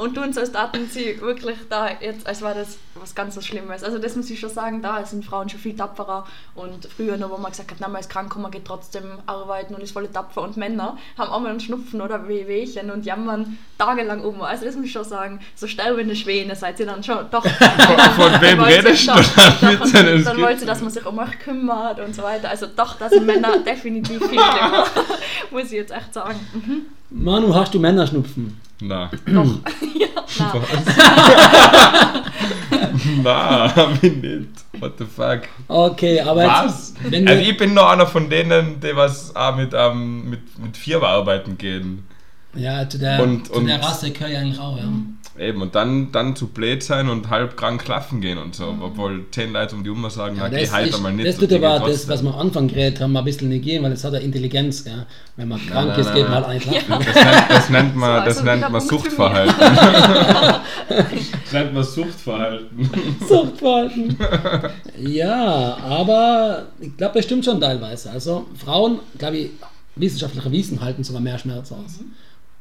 und 0.00 0.14
tun 0.14 0.32
so, 0.32 0.40
als 0.40 0.52
taten 0.52 0.86
sie 0.88 1.20
wirklich 1.20 1.56
da 1.68 1.88
jetzt, 2.00 2.26
als 2.26 2.42
war 2.42 2.54
das 2.54 2.78
was 2.94 3.14
ganz 3.14 3.36
was 3.36 3.46
Schlimmes. 3.46 3.82
Also 3.82 3.98
das 3.98 4.14
muss 4.16 4.28
ich 4.30 4.38
schon 4.38 4.50
sagen, 4.50 4.82
da 4.82 5.04
sind 5.06 5.24
Frauen 5.24 5.48
schon 5.48 5.58
viel 5.60 5.74
tapferer 5.74 6.26
und 6.54 6.86
früher 6.86 7.16
nur, 7.16 7.30
wo 7.30 7.38
man 7.38 7.50
gesagt 7.50 7.70
hat, 7.70 7.78
na, 7.80 7.88
man 7.88 8.00
ist 8.00 8.10
krank 8.10 8.36
und 8.36 8.42
man 8.42 8.50
geht 8.50 8.66
trotzdem 8.66 9.04
arbeiten 9.26 9.74
und 9.74 9.82
ist 9.82 9.92
voll 9.92 10.06
tapfer 10.08 10.42
und 10.42 10.56
Männer 10.58 10.98
haben 11.16 11.30
auch 11.30 11.40
mal 11.40 11.48
einen 11.50 11.60
Schnupfen 11.60 12.00
oder 12.02 12.28
Wehwehchen 12.28 12.90
und 12.90 13.06
jammern 13.06 13.58
tagelang 13.78 14.22
um. 14.22 14.42
Also 14.42 14.66
das 14.66 14.76
muss 14.76 14.84
ich 14.86 14.92
schon 14.92 15.04
sagen, 15.04 15.40
so 15.54 15.66
sterbende 15.66 16.14
Schwäne 16.14 16.54
seid 16.54 16.78
ihr 16.80 16.86
dann 16.86 17.02
schon 17.02 17.30
doch. 17.30 17.44
Von 17.46 18.32
wem 18.40 18.58
Dann 18.58 18.58
wollt 18.58 18.70
ihr 18.70 18.84
redest 18.84 19.08
du? 19.08 19.12
es 19.12 19.94
einen 19.94 20.24
Dann 20.24 20.36
gibt. 20.36 20.46
wollt 20.46 20.60
ihr, 20.60 20.66
dass 20.66 20.80
man 20.82 20.90
sich 20.90 21.06
um 21.06 21.18
euch 21.18 21.38
kümmert 21.38 22.00
und 22.00 22.09
so 22.14 22.22
weiter. 22.22 22.48
Also 22.50 22.66
doch, 22.74 22.96
da 22.98 23.08
sind 23.08 23.26
Männer 23.26 23.58
definitiv 23.66 24.18
viel 24.18 24.28
schlimmer, 24.28 24.84
muss 25.50 25.64
ich 25.66 25.72
jetzt 25.72 25.92
echt 25.92 26.12
sagen. 26.14 26.38
Mhm. 26.52 26.82
Manu, 27.10 27.54
hast 27.54 27.74
du 27.74 27.80
Männerschnupfen? 27.80 28.56
Na. 28.82 29.10
Doch. 29.26 29.58
ja, 29.98 30.06
na. 30.38 30.54
Na, 33.22 33.74
hab 33.76 34.02
ich 34.02 34.16
nicht. 34.16 34.48
What 34.78 34.92
the 34.98 35.04
fuck? 35.04 35.42
Okay, 35.68 36.20
aber 36.20 36.46
Was? 36.46 36.94
jetzt, 37.02 37.12
wenn 37.12 37.28
Also 37.28 37.42
ich 37.42 37.56
bin 37.56 37.74
noch 37.74 37.88
einer 37.90 38.06
von 38.06 38.30
denen, 38.30 38.80
die 38.80 38.94
was 38.96 39.34
auch 39.36 39.56
mit, 39.56 39.72
ähm, 39.74 40.30
mit, 40.30 40.58
mit 40.58 40.76
Firma 40.76 41.08
arbeiten 41.08 41.58
gehen. 41.58 42.06
ja, 42.54 42.88
zu 42.88 42.98
der, 42.98 43.22
Und- 43.22 43.46
zu 43.46 43.54
und- 43.54 43.66
der 43.66 43.82
Rasse 43.82 44.10
gehöre 44.10 44.30
ich 44.30 44.36
eigentlich 44.38 44.58
auch, 44.58 44.76
ja. 44.78 44.84
Eben, 45.40 45.62
und 45.62 45.74
dann, 45.74 46.12
dann 46.12 46.36
zu 46.36 46.48
blöd 46.48 46.82
sein 46.82 47.08
und 47.08 47.30
halb 47.30 47.56
krank 47.56 47.82
klaffen 47.82 48.20
gehen 48.20 48.36
und 48.36 48.54
so. 48.54 48.74
Obwohl 48.82 49.24
zehn 49.30 49.54
Leute 49.54 49.74
um 49.74 49.82
die 49.82 49.88
Uhr 49.88 50.10
sagen, 50.10 50.36
Ja, 50.36 50.48
na 50.50 50.58
geh 50.58 50.68
halt 50.68 50.88
ist, 50.88 50.94
einmal 50.96 51.14
nicht. 51.14 51.26
das 51.26 51.36
tut 51.38 51.50
aber 51.54 51.78
gehen 51.78 51.88
das, 51.92 52.08
was 52.08 52.22
wir 52.22 52.34
am 52.34 52.40
Anfang 52.40 52.68
geredet 52.68 53.00
haben, 53.00 53.16
ein 53.16 53.24
bisschen 53.24 53.48
negieren, 53.48 53.82
weil 53.84 53.92
es 53.92 54.04
hat 54.04 54.12
eine 54.12 54.22
Intelligenz. 54.22 54.84
Gell? 54.84 55.06
Wenn 55.36 55.48
man 55.48 55.58
krank 55.66 55.88
nein, 55.92 55.98
ist, 56.00 56.06
nein, 56.08 56.14
geht 56.16 56.24
man 56.28 56.34
halt 56.34 56.46
eigentlich 56.46 56.82
schlafen. 56.82 57.06
Das 57.06 57.14
nennt, 57.24 57.50
das 57.50 57.70
nennt 57.70 57.96
man, 57.96 58.18
So, 58.20 58.24
das 58.26 58.36
also 58.38 58.44
nennt 58.50 58.70
man 58.70 58.80
Suchtverhalten. 58.82 59.54
das 60.88 61.52
nennt 61.52 61.72
man 61.74 61.84
Suchtverhalten. 61.84 62.90
Suchtverhalten. 63.28 64.16
ja, 64.98 65.76
aber 65.78 66.66
ich 66.80 66.94
glaube, 66.98 67.14
das 67.14 67.24
stimmt 67.24 67.46
schon 67.46 67.58
teilweise. 67.60 68.10
Also 68.10 68.46
Frauen, 68.62 68.98
glaube 69.16 69.38
ich, 69.38 69.50
wissenschaftliche 69.96 70.52
Wissen 70.52 70.80
halten 70.82 71.02
sogar 71.02 71.22
mehr 71.22 71.38
Schmerz 71.38 71.72
aus. 71.72 72.00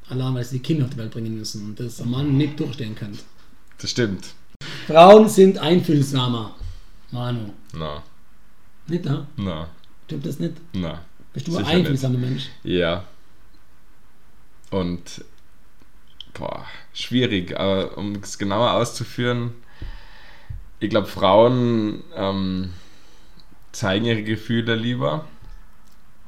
Allein, 0.09 0.33
weil 0.33 0.43
sie 0.43 0.57
die 0.57 0.63
Kinder 0.63 0.85
auf 0.85 0.91
die 0.91 0.97
Welt 0.97 1.11
bringen 1.11 1.37
müssen 1.37 1.65
und 1.65 1.79
das 1.79 2.01
ein 2.01 2.09
Mann 2.09 2.35
nicht 2.37 2.59
durchstehen 2.59 2.95
kann. 2.95 3.17
Das 3.79 3.91
stimmt. 3.91 4.33
Frauen 4.87 5.29
sind 5.29 5.57
einfühlsamer. 5.59 6.55
Manu. 7.11 7.53
Na, 7.73 8.03
Nicht, 8.87 9.05
da? 9.05 9.27
na, 9.37 9.67
Stimmt 10.05 10.25
das 10.25 10.39
nicht? 10.39 10.53
na. 10.73 11.01
Bist 11.33 11.47
du 11.47 11.51
ein 11.51 11.57
Sicher 11.57 11.67
nicht. 11.69 11.85
einfühlsamer 11.85 12.17
Mensch? 12.17 12.49
Ja. 12.63 13.05
Und 14.71 15.23
boah, 16.33 16.65
schwierig, 16.93 17.59
aber 17.59 17.97
um 17.97 18.15
es 18.15 18.37
genauer 18.37 18.73
auszuführen, 18.73 19.51
ich 20.79 20.89
glaube, 20.89 21.07
Frauen 21.07 22.03
ähm, 22.15 22.73
zeigen 23.71 24.05
ihre 24.05 24.23
Gefühle 24.23 24.75
lieber. 24.75 25.25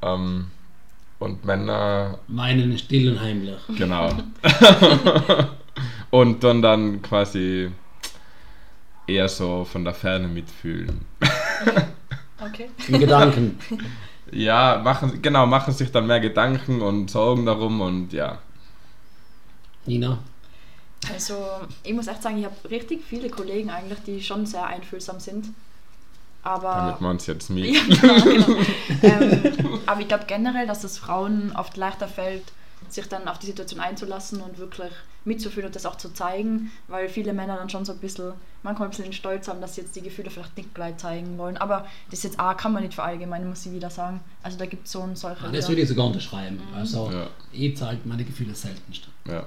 Ähm, 0.02 0.50
und 1.22 1.44
Männer, 1.44 2.18
Weinen 2.28 2.76
still 2.78 3.12
und 3.12 3.20
heimlich. 3.20 3.58
genau. 3.76 4.10
und 6.10 6.44
dann 6.44 6.62
dann 6.62 7.02
quasi 7.02 7.70
eher 9.06 9.28
so 9.28 9.64
von 9.64 9.84
der 9.84 9.94
Ferne 9.94 10.28
mitfühlen. 10.28 11.00
Okay. 12.44 12.68
In 12.88 12.98
Gedanken. 12.98 13.58
Ja, 14.32 14.80
machen, 14.82 15.22
genau, 15.22 15.46
machen 15.46 15.72
sich 15.72 15.92
dann 15.92 16.06
mehr 16.06 16.20
Gedanken 16.20 16.82
und 16.82 17.10
Sorgen 17.10 17.46
darum 17.46 17.80
und 17.80 18.12
ja. 18.12 18.38
Nina. 19.86 20.18
Also, 21.12 21.34
ich 21.82 21.92
muss 21.92 22.06
echt 22.06 22.22
sagen, 22.22 22.38
ich 22.38 22.44
habe 22.44 22.70
richtig 22.70 23.02
viele 23.04 23.28
Kollegen 23.28 23.70
eigentlich, 23.70 23.98
die 24.06 24.22
schon 24.22 24.46
sehr 24.46 24.66
einfühlsam 24.66 25.20
sind. 25.20 25.48
Aber. 26.42 26.74
Damit 26.74 27.00
man 27.00 27.16
es 27.16 27.26
jetzt 27.26 27.50
mit. 27.50 27.74
Ja, 27.74 27.82
genau, 27.82 28.24
genau. 28.24 28.56
ähm, 29.02 29.80
aber 29.86 30.00
ich 30.00 30.08
glaube 30.08 30.24
generell, 30.26 30.66
dass 30.66 30.84
es 30.84 30.98
Frauen 30.98 31.52
oft 31.54 31.76
leichter 31.76 32.08
fällt, 32.08 32.44
sich 32.88 33.08
dann 33.08 33.28
auf 33.28 33.38
die 33.38 33.46
Situation 33.46 33.80
einzulassen 33.80 34.40
und 34.40 34.58
wirklich 34.58 34.90
mitzufühlen 35.24 35.66
und 35.68 35.76
das 35.76 35.86
auch 35.86 35.96
zu 35.96 36.12
zeigen, 36.12 36.72
weil 36.88 37.08
viele 37.08 37.32
Männer 37.32 37.56
dann 37.56 37.70
schon 37.70 37.84
so 37.84 37.92
ein 37.92 37.98
bisschen, 37.98 38.32
manchmal 38.64 38.88
ein 38.88 38.90
bisschen 38.90 39.04
den 39.04 39.12
Stolz 39.12 39.46
haben, 39.46 39.60
dass 39.60 39.76
sie 39.76 39.82
jetzt 39.82 39.94
die 39.94 40.02
Gefühle 40.02 40.30
vielleicht 40.30 40.56
nicht 40.56 40.74
gleich 40.74 40.96
zeigen 40.96 41.38
wollen. 41.38 41.56
Aber 41.58 41.86
das 42.10 42.24
jetzt 42.24 42.40
auch 42.40 42.56
kann 42.56 42.72
man 42.72 42.82
nicht 42.82 42.94
verallgemeinern, 42.94 43.48
muss 43.48 43.64
ich 43.64 43.72
wieder 43.72 43.88
sagen. 43.88 44.18
Also 44.42 44.58
da 44.58 44.66
gibt 44.66 44.86
es 44.86 44.92
so 44.92 45.00
und 45.00 45.16
solche. 45.16 45.44
Ja, 45.44 45.52
das 45.52 45.68
würde 45.68 45.82
ich 45.82 45.88
sogar 45.88 46.06
unterschreiben. 46.06 46.60
Also, 46.74 47.08
Ja. 47.12 47.28
ich 47.52 47.76
zeige 47.76 48.00
meine 48.04 48.24
Gefühle 48.24 48.52
seltenst. 48.54 49.06
Ja, 49.26 49.34
Ja. 49.34 49.44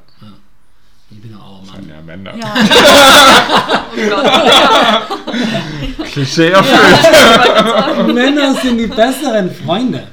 Ich 1.12 1.22
bin 1.22 1.36
auch 1.36 1.62
ein 1.62 1.66
sind 1.66 1.88
Mann. 1.88 1.90
ja 1.90 2.02
Männer. 2.02 2.36
ja. 2.36 2.54
oh 3.92 4.10
Gott. 4.10 4.26
Ja, 4.26 6.06
Klischee 6.06 6.52
ja, 6.52 6.58
erfüllt. 6.58 8.06
sagen. 8.06 8.14
Männer 8.14 8.56
sind 8.56 8.78
die 8.78 8.88
besseren 8.88 9.54
Freunde. 9.54 10.08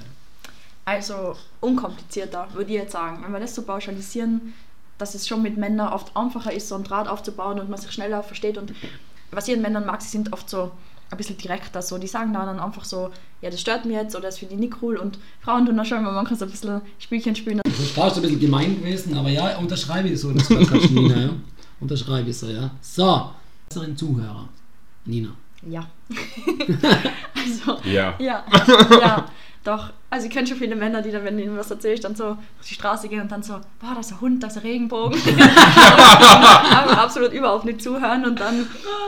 Also 0.85 1.37
unkomplizierter, 1.61 2.49
würde 2.53 2.71
ich 2.73 2.77
jetzt 2.79 2.93
sagen. 2.93 3.23
Wenn 3.23 3.33
wir 3.33 3.41
das 3.41 3.55
so 3.55 3.63
pauschalisieren, 3.63 4.53
dass 4.99 5.15
es 5.15 5.27
schon 5.27 5.43
mit 5.43 5.57
Männern 5.57 5.93
oft 5.93 6.17
einfacher 6.17 6.53
ist, 6.53 6.69
so 6.69 6.75
einen 6.75 6.85
Draht 6.85 7.09
aufzubauen 7.09 7.59
und 7.59 7.71
man 7.71 7.81
sich 7.81 7.91
schneller 7.93 8.23
versteht. 8.23 8.59
Und 8.59 8.75
was 9.31 9.49
ich 9.49 9.55
an 9.55 9.63
Männern 9.63 9.87
mag, 9.87 10.03
sie 10.03 10.09
sind 10.09 10.33
oft 10.33 10.51
so 10.51 10.73
ein 11.13 11.19
bisschen 11.19 11.39
direkter. 11.39 11.83
So. 11.83 11.99
Die 11.99 12.07
sagen 12.07 12.33
dann 12.33 12.59
einfach 12.59 12.85
so, 12.85 13.11
ja, 13.41 13.51
das 13.51 13.61
stört 13.61 13.85
mich 13.85 13.95
jetzt 13.95 14.15
oder 14.17 14.27
das 14.27 14.39
finde 14.39 14.55
ich 14.55 14.61
nicht 14.61 14.75
cool. 14.83 14.97
Und 14.97 15.19
Frauen 15.41 15.67
tun 15.67 15.77
da 15.77 15.85
schon 15.85 15.99
immer 15.99 16.13
manchmal 16.13 16.39
so 16.39 16.45
ein 16.47 16.51
bisschen 16.51 16.81
Spielchen 16.99 17.37
spielen. 17.37 17.61
Das 17.65 17.79
ist 17.79 17.93
fast 17.93 18.17
ein 18.17 18.23
bisschen 18.23 18.41
gemein 18.41 18.77
gewesen, 18.77 19.17
aber 19.17 19.29
ja, 19.29 19.57
unterschreibe 19.59 20.09
ich 20.09 20.21
so. 20.21 20.33
Das 20.33 20.51
war 20.51 20.91
Nina, 20.91 21.21
ja. 21.21 21.31
Unterschreibe 21.81 22.31
ich 22.31 22.37
so, 22.37 22.49
ja. 22.49 22.71
So, 22.81 23.31
besseren 23.69 23.97
Zuhörer. 23.97 24.49
Nina. 25.05 25.31
Ja. 25.69 25.87
also, 27.35 27.89
Ja. 27.89 28.15
ja, 28.19 28.45
ja, 29.01 29.27
doch. 29.65 29.91
Also 30.13 30.27
ich 30.27 30.33
kenne 30.35 30.47
schon 30.47 30.59
viele 30.59 30.77
Männer, 30.77 31.01
die 31.01 31.11
dann, 31.11 31.25
wenn 31.25 31.39
ihnen 31.39 31.57
was 31.57 31.71
erzählst, 31.71 32.05
dann 32.05 32.15
so 32.15 32.27
auf 32.27 32.37
die 32.69 32.75
Straße 32.75 33.09
gehen 33.09 33.23
und 33.23 33.33
dann 33.33 33.43
so, 33.43 33.55
boah, 33.81 33.95
da 33.95 34.01
ist 34.01 34.13
ein 34.13 34.21
Hund, 34.21 34.43
da 34.43 34.49
ist 34.49 34.59
ein 34.59 34.63
Regenbogen. 34.63 35.19
aber 36.71 36.99
absolut 37.03 37.33
überhaupt 37.33 37.65
nicht 37.65 37.81
zuhören 37.81 38.27
und 38.27 38.39
dann, 38.39 38.67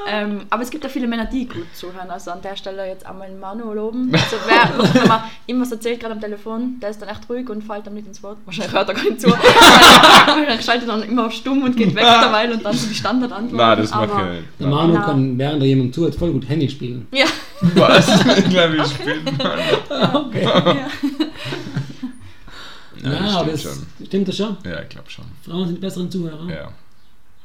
ähm, 0.09 0.41
aber 0.49 0.63
es 0.63 0.71
gibt 0.71 0.83
ja 0.83 0.89
viele 0.89 1.07
Männer, 1.07 1.27
die 1.27 1.47
gut 1.47 1.67
zuhören. 1.75 2.11
Also 2.11 2.31
an 2.31 2.41
der 2.41 2.57
Stelle 2.57 2.87
jetzt 2.87 3.05
einmal 3.05 3.31
Manu 3.33 3.75
loben. 3.75 4.15
Also 4.15 4.37
wer 4.47 4.95
wenn 4.95 5.09
man 5.09 5.25
ihm 5.47 5.61
was 5.61 5.73
erzählt 5.73 6.01
gerade 6.01 6.15
am 6.15 6.23
Telefon, 6.23 6.81
der 6.81 6.89
ist 6.89 7.03
dann 7.03 7.11
echt 7.11 7.29
ruhig 7.29 7.51
und 7.51 7.63
fällt 7.63 7.87
dann 7.87 7.93
nicht 7.93 8.07
ins 8.07 8.23
Wort. 8.23 8.39
Wahrscheinlich 8.47 8.73
hört 8.73 8.89
er 8.89 8.95
gar 8.95 9.05
nicht 9.05 9.21
zu. 9.21 9.29
Wahrscheinlich 9.31 10.65
schaltet 10.65 10.89
dann 10.89 11.03
immer 11.03 11.27
auf 11.27 11.33
stumm 11.33 11.65
und 11.65 11.77
geht 11.77 11.95
weg 11.95 12.05
dabei 12.05 12.51
und 12.51 12.65
dann 12.65 12.75
so 12.75 12.87
die 12.87 12.95
Standardantwort. 12.95 13.53
Na, 13.53 13.77
das 13.77 13.91
ich 13.91 13.95
nicht. 13.95 14.11
Der 14.59 14.67
Manu 14.69 14.95
kann, 14.95 15.37
während 15.37 15.61
er 15.61 15.69
jemand 15.69 15.95
zuhört, 15.95 16.15
voll 16.15 16.33
gut 16.33 16.49
Handy 16.49 16.71
spielen. 16.71 17.07
Ja. 17.13 17.27
Was? 17.75 18.09
Ich 18.39 18.49
glaube, 18.49 18.77
ich 18.77 18.87
spiele 18.87 19.21
mal. 19.37 19.59
ja. 20.43 20.87
Ja, 23.03 23.11
das 23.11 23.35
aber 23.35 23.45
stimmt 23.45 23.53
das, 23.53 23.63
schon. 23.63 24.07
stimmt 24.07 24.29
das 24.29 24.37
schon? 24.37 24.57
Ja, 24.65 24.83
ich 24.83 24.89
glaube 24.89 25.11
schon. 25.11 25.25
Frauen 25.45 25.67
sind 25.67 25.77
die 25.77 25.81
besseren 25.81 26.11
Zuhörer. 26.11 26.49
Ja, 26.51 26.73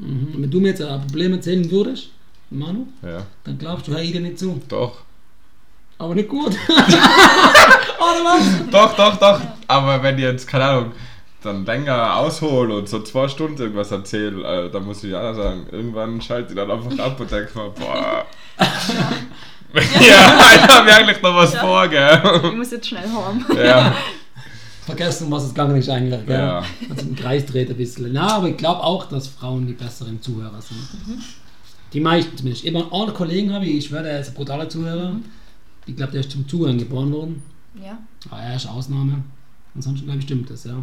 Mhm. 0.01 0.29
Wenn 0.37 0.49
du 0.49 0.61
mir 0.61 0.69
jetzt 0.69 0.81
ein 0.81 1.01
Problem 1.01 1.33
erzählen 1.33 1.69
würdest, 1.69 2.11
Manu, 2.49 2.87
ja. 3.03 3.25
dann 3.43 3.57
glaubst 3.57 3.85
du, 3.85 3.91
hör 3.91 3.99
ich 4.01 4.13
dir 4.13 4.21
nicht 4.21 4.39
zu. 4.39 4.61
Doch. 4.69 5.01
Aber 5.97 6.15
nicht 6.15 6.29
gut. 6.29 6.55
Oder 6.69 8.23
was? 8.23 8.69
Doch, 8.71 8.95
doch, 8.95 9.17
doch. 9.17 9.41
Aber 9.67 10.01
wenn 10.01 10.15
ich 10.15 10.23
jetzt, 10.23 10.47
keine 10.47 10.63
Ahnung, 10.63 10.91
dann 11.43 11.65
länger 11.65 12.15
aushole 12.15 12.77
und 12.77 12.87
so 12.87 13.01
zwei 13.01 13.27
Stunden 13.27 13.61
irgendwas 13.61 13.91
erzähle, 13.91 14.67
äh, 14.67 14.71
dann 14.71 14.85
muss 14.85 15.03
ich 15.03 15.11
ja 15.11 15.33
sagen, 15.33 15.65
irgendwann 15.69 16.21
schalte 16.21 16.51
ich 16.51 16.55
dann 16.55 16.71
einfach 16.71 16.97
ab 16.97 17.19
und 17.19 17.29
denke 17.29 17.59
mir, 17.59 17.69
boah. 17.71 18.25
ja, 19.73 19.81
ich 20.55 20.67
habe 20.67 20.93
eigentlich 20.93 21.21
noch 21.21 21.35
was 21.35 21.53
Ja. 21.53 21.59
vor, 21.59 21.87
gell? 21.87 22.21
Ich 22.45 22.53
muss 22.55 22.71
jetzt 22.71 22.87
schnell 22.87 23.09
haben. 23.09 23.45
Ja, 23.55 23.95
Vergessen, 24.85 25.29
was 25.29 25.43
es 25.43 25.49
gegangen 25.49 25.75
ist 25.75 25.87
eigentlich. 25.89 26.25
Gell? 26.25 26.39
Ja. 26.39 26.63
Also 26.89 27.05
im 27.07 27.15
Kreis 27.15 27.45
dreht 27.45 27.69
ein 27.69 27.77
bisschen. 27.77 28.11
Na, 28.11 28.37
aber 28.37 28.47
ich 28.49 28.57
glaube 28.57 28.83
auch, 28.83 29.05
dass 29.05 29.27
Frauen 29.27 29.67
die 29.67 29.73
besseren 29.73 30.19
Zuhörer 30.19 30.59
sind. 30.61 30.87
Die 31.93 31.99
meisten 31.99 32.35
zumindest. 32.35 32.65
Immer 32.65 32.91
einen 32.91 33.13
Kollegen 33.13 33.53
habe 33.53 33.65
ich, 33.65 33.77
ich 33.77 33.85
schwöre, 33.85 34.09
er 34.09 34.19
ist 34.21 34.29
ein 34.29 34.33
brutaler 34.33 34.67
Zuhörer. 34.67 35.13
Ich 35.85 35.95
glaube, 35.95 36.11
der 36.13 36.21
ist 36.21 36.31
zum 36.31 36.47
Zuhören 36.47 36.79
geboren 36.79 37.11
worden. 37.13 37.43
Ja. 37.83 37.99
Aber 38.31 38.41
er 38.41 38.55
ist 38.55 38.67
Ausnahme. 38.67 39.23
Ansonsten 39.75 40.05
glaube 40.05 40.19
ich, 40.19 40.25
stimmt 40.25 40.49
das, 40.49 40.63
ja. 40.63 40.73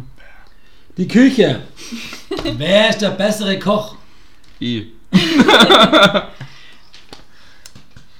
Die 0.97 1.07
Küche. 1.07 1.59
Wer 2.57 2.89
ist 2.89 3.01
der 3.01 3.09
bessere 3.11 3.59
Koch? 3.59 3.95
ich. 4.59 4.85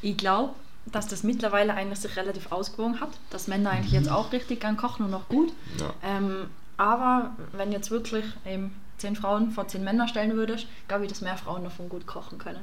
Ich 0.08 0.16
glaube, 0.16 0.54
dass 0.86 1.08
das 1.08 1.24
mittlerweile 1.24 1.74
eigentlich 1.74 2.00
sich 2.00 2.16
relativ 2.16 2.50
ausgewogen 2.54 3.02
hat, 3.02 3.10
dass 3.30 3.50
Männer 3.50 3.72
eigentlich 3.72 3.92
jetzt 3.92 4.10
auch 4.10 4.32
richtig 4.32 4.62
gern 4.62 4.78
kochen 4.78 5.06
und 5.06 5.14
auch 5.14 5.28
gut. 5.28 5.52
Ja. 5.78 5.94
Ähm, 6.02 6.50
aber 6.78 7.36
wenn 7.52 7.74
jetzt 7.74 7.92
wirklich 7.92 8.24
eben 8.46 8.74
zehn 8.98 9.18
Frauen 9.18 9.52
vor 9.52 9.68
zehn 9.68 9.84
Männer 9.84 10.08
stellen 10.08 10.38
würdest, 10.38 10.66
glaube 10.88 11.04
ich, 11.04 11.10
dass 11.10 11.20
mehr 11.20 11.36
Frauen 11.36 11.66
davon 11.66 11.90
gut 11.90 12.08
kochen 12.08 12.38
können. 12.38 12.62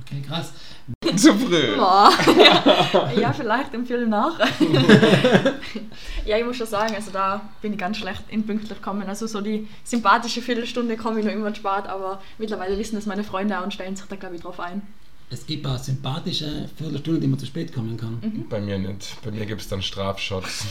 Okay, 0.00 0.22
krass. 0.26 0.52
Zu 1.16 1.34
früh. 1.34 1.76
Ja, 1.76 2.10
ja, 3.16 3.32
vielleicht 3.32 3.74
im 3.74 3.86
Film 3.86 4.10
nach. 4.10 4.38
ja, 6.24 6.36
ich 6.36 6.44
muss 6.44 6.56
schon 6.56 6.66
sagen, 6.66 6.96
also 6.96 7.12
da 7.12 7.42
bin 7.62 7.74
ich 7.74 7.78
ganz 7.78 7.96
schlecht 7.96 8.24
in 8.28 8.44
pünktlich 8.44 8.82
kommen. 8.82 9.08
Also 9.08 9.28
so 9.28 9.40
die 9.40 9.68
sympathische 9.84 10.42
Viertelstunde 10.42 10.96
komme 10.96 11.20
ich 11.20 11.26
noch 11.26 11.32
immer 11.32 11.54
spät, 11.54 11.86
aber 11.86 12.20
mittlerweile 12.38 12.76
wissen 12.76 12.96
das 12.96 13.06
meine 13.06 13.22
Freunde 13.22 13.56
auch 13.58 13.62
und 13.62 13.72
stellen 13.72 13.94
sich 13.94 14.06
da 14.06 14.16
glaube 14.16 14.34
ich 14.34 14.42
drauf 14.42 14.58
ein. 14.58 14.82
Es 15.30 15.46
gibt 15.46 15.66
auch 15.66 15.78
sympathische 15.78 16.68
Viertelstunde, 16.76 17.20
die 17.20 17.28
man 17.28 17.38
zu 17.38 17.46
spät 17.46 17.72
kommen 17.72 17.96
kann. 17.96 18.46
Bei 18.50 18.60
mir 18.60 18.78
nicht. 18.78 19.16
Bei 19.22 19.30
mir 19.30 19.46
gibt 19.46 19.60
es 19.60 19.68
dann 19.68 19.80
Strafshots. 19.80 20.66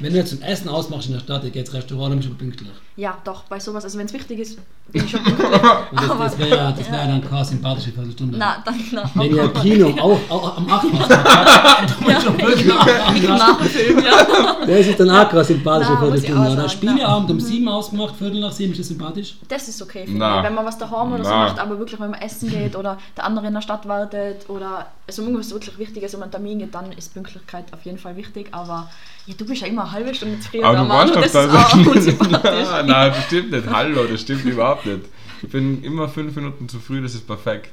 Wenn 0.00 0.12
du 0.12 0.18
jetzt 0.18 0.32
ein 0.32 0.42
Essen 0.42 0.68
ausmachst 0.68 1.08
in 1.08 1.14
der 1.14 1.20
Stadt, 1.20 1.44
ich 1.44 1.52
gehe 1.52 1.62
ins 1.62 1.72
Restaurant, 1.74 2.12
dann 2.12 2.18
bist 2.18 2.30
du 2.30 2.34
pünktlich. 2.34 2.70
Ja, 2.96 3.16
doch, 3.24 3.44
bei 3.44 3.58
sowas, 3.60 3.84
also 3.84 3.98
wenn 3.98 4.06
es 4.06 4.12
wichtig 4.12 4.38
ist, 4.40 4.58
bin 4.92 5.04
ich 5.04 5.10
schon 5.10 5.22
pünktlich. 5.24 5.48
Und 5.50 6.00
das, 6.00 6.10
Aber- 6.10 6.24
das 6.24 6.38
wäre 6.38 6.50
ja, 6.56 6.72
das 6.72 6.90
wär 6.90 6.98
ja 6.98 7.06
dann 7.06 7.28
keine 7.28 7.44
sympathische 7.44 7.90
Viertelstunde. 7.92 8.38
Na, 8.38 8.62
dann 8.64 8.74
na, 8.92 9.10
Wenn 9.14 9.34
ihr 9.34 9.44
auch- 9.44 9.62
Kino 9.62 9.88
auch, 10.00 10.18
auch 10.30 10.56
am 10.56 10.68
8. 10.70 10.92
macht, 10.92 11.10
dann 11.10 11.86
bist 12.06 12.26
du 12.26 12.32
pünktlich. 12.32 12.66
nach 12.66 13.58
dem 13.58 13.66
Film, 13.68 13.98
ja. 14.04 14.66
Das 14.66 14.86
ist 14.86 15.00
dann 15.00 15.10
auch 15.10 15.28
keine 15.28 15.44
sympathische 15.44 15.92
Na, 15.94 16.00
Viertelstunde. 16.00 16.40
Oder 16.40 16.56
sagen, 16.56 16.68
Spieleabend 16.68 17.30
um 17.30 17.40
7 17.40 17.68
ausgemacht, 17.68 18.16
Viertel 18.16 18.40
nach 18.40 18.52
7, 18.52 18.72
ist 18.72 18.80
das 18.80 18.88
sympathisch? 18.88 19.36
Das 19.48 19.68
ist 19.68 19.82
okay, 19.82 20.04
Na. 20.08 20.42
Wenn 20.42 20.54
man 20.54 20.64
was 20.64 20.78
daheim 20.78 21.12
oder 21.12 21.24
so 21.24 21.30
macht, 21.30 21.58
aber 21.58 21.78
wirklich, 21.78 22.00
wenn 22.00 22.10
man 22.10 22.20
essen 22.20 22.48
geht 22.50 22.76
oder 22.76 22.98
der 23.16 23.24
andere 23.24 23.46
in 23.48 23.54
der 23.54 23.62
Stadt 23.62 23.86
wartet 23.88 24.48
oder 24.48 24.86
also 25.06 25.22
irgendwas 25.22 25.50
wirklich 25.52 25.78
Wichtiges 25.78 26.14
um 26.14 26.22
einen 26.22 26.30
Termin 26.30 26.58
geht, 26.58 26.74
dann 26.74 26.92
ist 26.92 27.14
Pünktlichkeit 27.14 27.64
auf 27.72 27.84
jeden 27.84 27.98
Fall 27.98 28.16
wichtig. 28.16 28.48
Aber 28.52 28.87
ja, 29.26 29.34
du 29.36 29.44
bist 29.44 29.60
ja 29.62 29.68
immer 29.68 29.82
eine 29.82 29.92
halbe 29.92 30.14
Stunde 30.14 30.40
zu 30.40 30.48
früh 30.50 30.62
Aber 30.62 30.76
da, 30.76 30.82
du 30.84 30.88
warst 30.88 31.14
und 31.14 31.16
doch 31.16 31.94
das 31.94 32.42
da. 32.42 32.82
Nein, 32.82 33.12
das 33.14 33.24
stimmt 33.26 33.50
nicht. 33.50 33.66
Hallo, 33.70 34.04
das 34.04 34.20
stimmt 34.20 34.44
überhaupt 34.44 34.86
nicht. 34.86 35.00
Ich 35.42 35.48
bin 35.50 35.82
immer 35.84 36.08
fünf 36.08 36.34
Minuten 36.36 36.68
zu 36.68 36.78
früh, 36.80 37.00
das 37.02 37.14
ist 37.14 37.26
perfekt. 37.26 37.70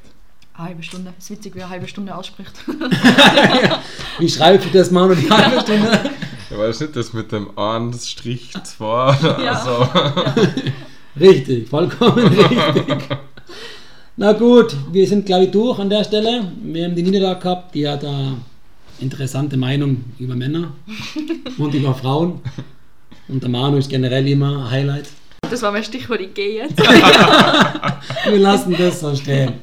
Eine 0.58 0.68
halbe 0.70 0.84
Stunde. 0.84 1.14
ist 1.18 1.30
witzig, 1.32 1.56
wie 1.56 1.62
eine 1.62 1.70
halbe 1.70 1.88
Stunde 1.88 2.16
ausspricht. 2.16 2.54
Wie 4.20 4.30
schreibst 4.30 4.68
du 4.68 4.78
das 4.78 4.90
mal 4.92 5.08
nur 5.08 5.16
die 5.18 5.30
halbe 5.30 5.60
Stunde? 5.62 6.00
Ja, 6.50 6.58
war 6.58 6.68
das 6.68 6.80
nicht 6.80 6.96
das 6.96 7.12
mit 7.12 7.32
dem 7.32 7.58
1 7.58 8.10
Strich 8.10 8.54
2 8.64 8.86
oder 9.20 9.44
Ja. 9.44 9.56
so? 9.66 9.90
Richtig, 11.20 11.68
vollkommen 11.70 12.28
richtig. 12.28 12.98
Na 14.18 14.32
gut, 14.34 14.76
wir 14.92 15.08
sind 15.08 15.26
glaube 15.26 15.46
ich 15.46 15.52
durch 15.52 15.80
an 15.80 15.90
der 15.90 16.04
Stelle. 16.04 16.52
Wir 16.62 16.86
haben 16.86 16.96
die 16.96 17.04
Nina 17.04 17.20
da 17.20 17.34
gehabt, 17.36 17.74
die 17.76 17.88
hat 17.88 18.04
eine 18.06 18.38
interessante 19.00 19.58
Meinung 19.58 20.04
über 20.20 20.36
Männer 20.36 20.74
und 21.58 21.74
über 21.74 21.94
Frauen. 21.94 22.42
Und 23.28 23.42
der 23.42 23.50
Manu 23.50 23.78
ist 23.78 23.90
generell 23.90 24.28
immer 24.28 24.66
ein 24.66 24.72
Highlight. 24.72 25.10
Das 25.50 25.62
war 25.62 25.72
mein 25.72 25.84
Stichwort, 25.84 26.22
ich 26.22 26.34
gehe 26.34 26.64
jetzt. 26.64 26.78
Wir 28.26 28.38
lassen 28.40 28.76
das 28.78 29.00
so 29.00 29.16
stehen. 29.16 29.54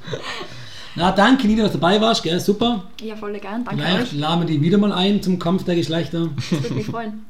Na 0.95 1.11
danke 1.11 1.47
Nina, 1.47 1.63
dass 1.65 1.73
du 1.73 1.79
dabei 1.79 2.01
warst, 2.01 2.23
gell? 2.23 2.39
super. 2.39 2.85
Ja, 3.01 3.17
voll 3.17 3.33
gern, 3.39 3.65
danke 3.65 3.83
Vielleicht 3.83 4.13
euch. 4.13 4.19
laden 4.19 4.41
wir 4.41 4.47
die 4.47 4.61
wieder 4.61 4.77
mal 4.79 4.93
ein 4.93 5.23
zum 5.23 5.39
Kampf 5.39 5.65
der 5.65 5.75
Geschlechter. 5.75 6.29
Das 6.51 6.63
würde 6.63 6.75
mich 6.75 6.87
freuen. 6.87 7.25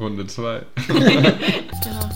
Runde 0.00 0.26
2. 0.26 0.62
Genau. 0.88 2.08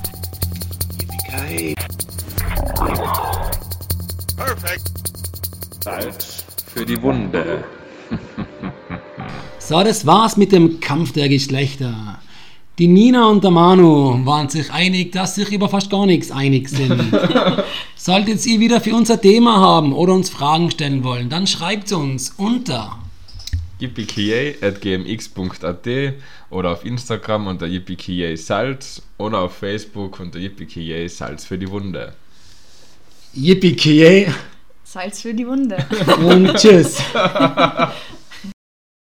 Salz 5.85 6.45
für 6.67 6.85
die 6.87 7.01
Wunde. 7.01 7.65
So, 9.69 9.83
das 9.83 10.07
war's 10.07 10.37
mit 10.37 10.53
dem 10.53 10.79
Kampf 10.79 11.11
der 11.11 11.29
Geschlechter. 11.29 12.21
Die 12.79 12.87
Nina 12.87 13.29
und 13.29 13.43
der 13.43 13.51
Manu 13.51 14.25
waren 14.25 14.49
sich 14.49 14.71
einig, 14.71 15.11
dass 15.11 15.35
sie 15.35 15.43
sich 15.43 15.55
über 15.55 15.69
fast 15.69 15.91
gar 15.91 16.07
nichts 16.07 16.31
einig 16.31 16.69
sind. 16.69 17.13
Solltet 17.97 18.47
ihr 18.47 18.61
wieder 18.61 18.81
für 18.81 18.95
unser 18.95 19.21
Thema 19.21 19.57
haben 19.57 19.93
oder 19.93 20.13
uns 20.13 20.31
Fragen 20.31 20.71
stellen 20.71 21.03
wollen, 21.03 21.31
dann 21.31 21.49
schreibt 21.49 21.91
uns 21.91 22.33
unter 22.37 22.97
yippiekiay.gmx.at 23.81 25.89
oder 26.51 26.71
auf 26.71 26.85
Instagram 26.85 27.49
unter 27.49 27.67
yippiekiay 27.67 28.37
Salz 28.37 29.03
oder 29.19 29.41
auf 29.41 29.57
Facebook 29.57 30.21
unter 30.21 30.39
yippiekiay 30.39 31.09
Salz 31.09 31.45
für 31.45 31.59
die 31.59 31.69
Wunde. 31.69 32.13
Yippie 33.35 34.29
Salz 34.85 35.23
für 35.23 35.35
die 35.35 35.45
Wunde. 35.45 35.77
und 36.25 36.55
tschüss. 36.55 37.03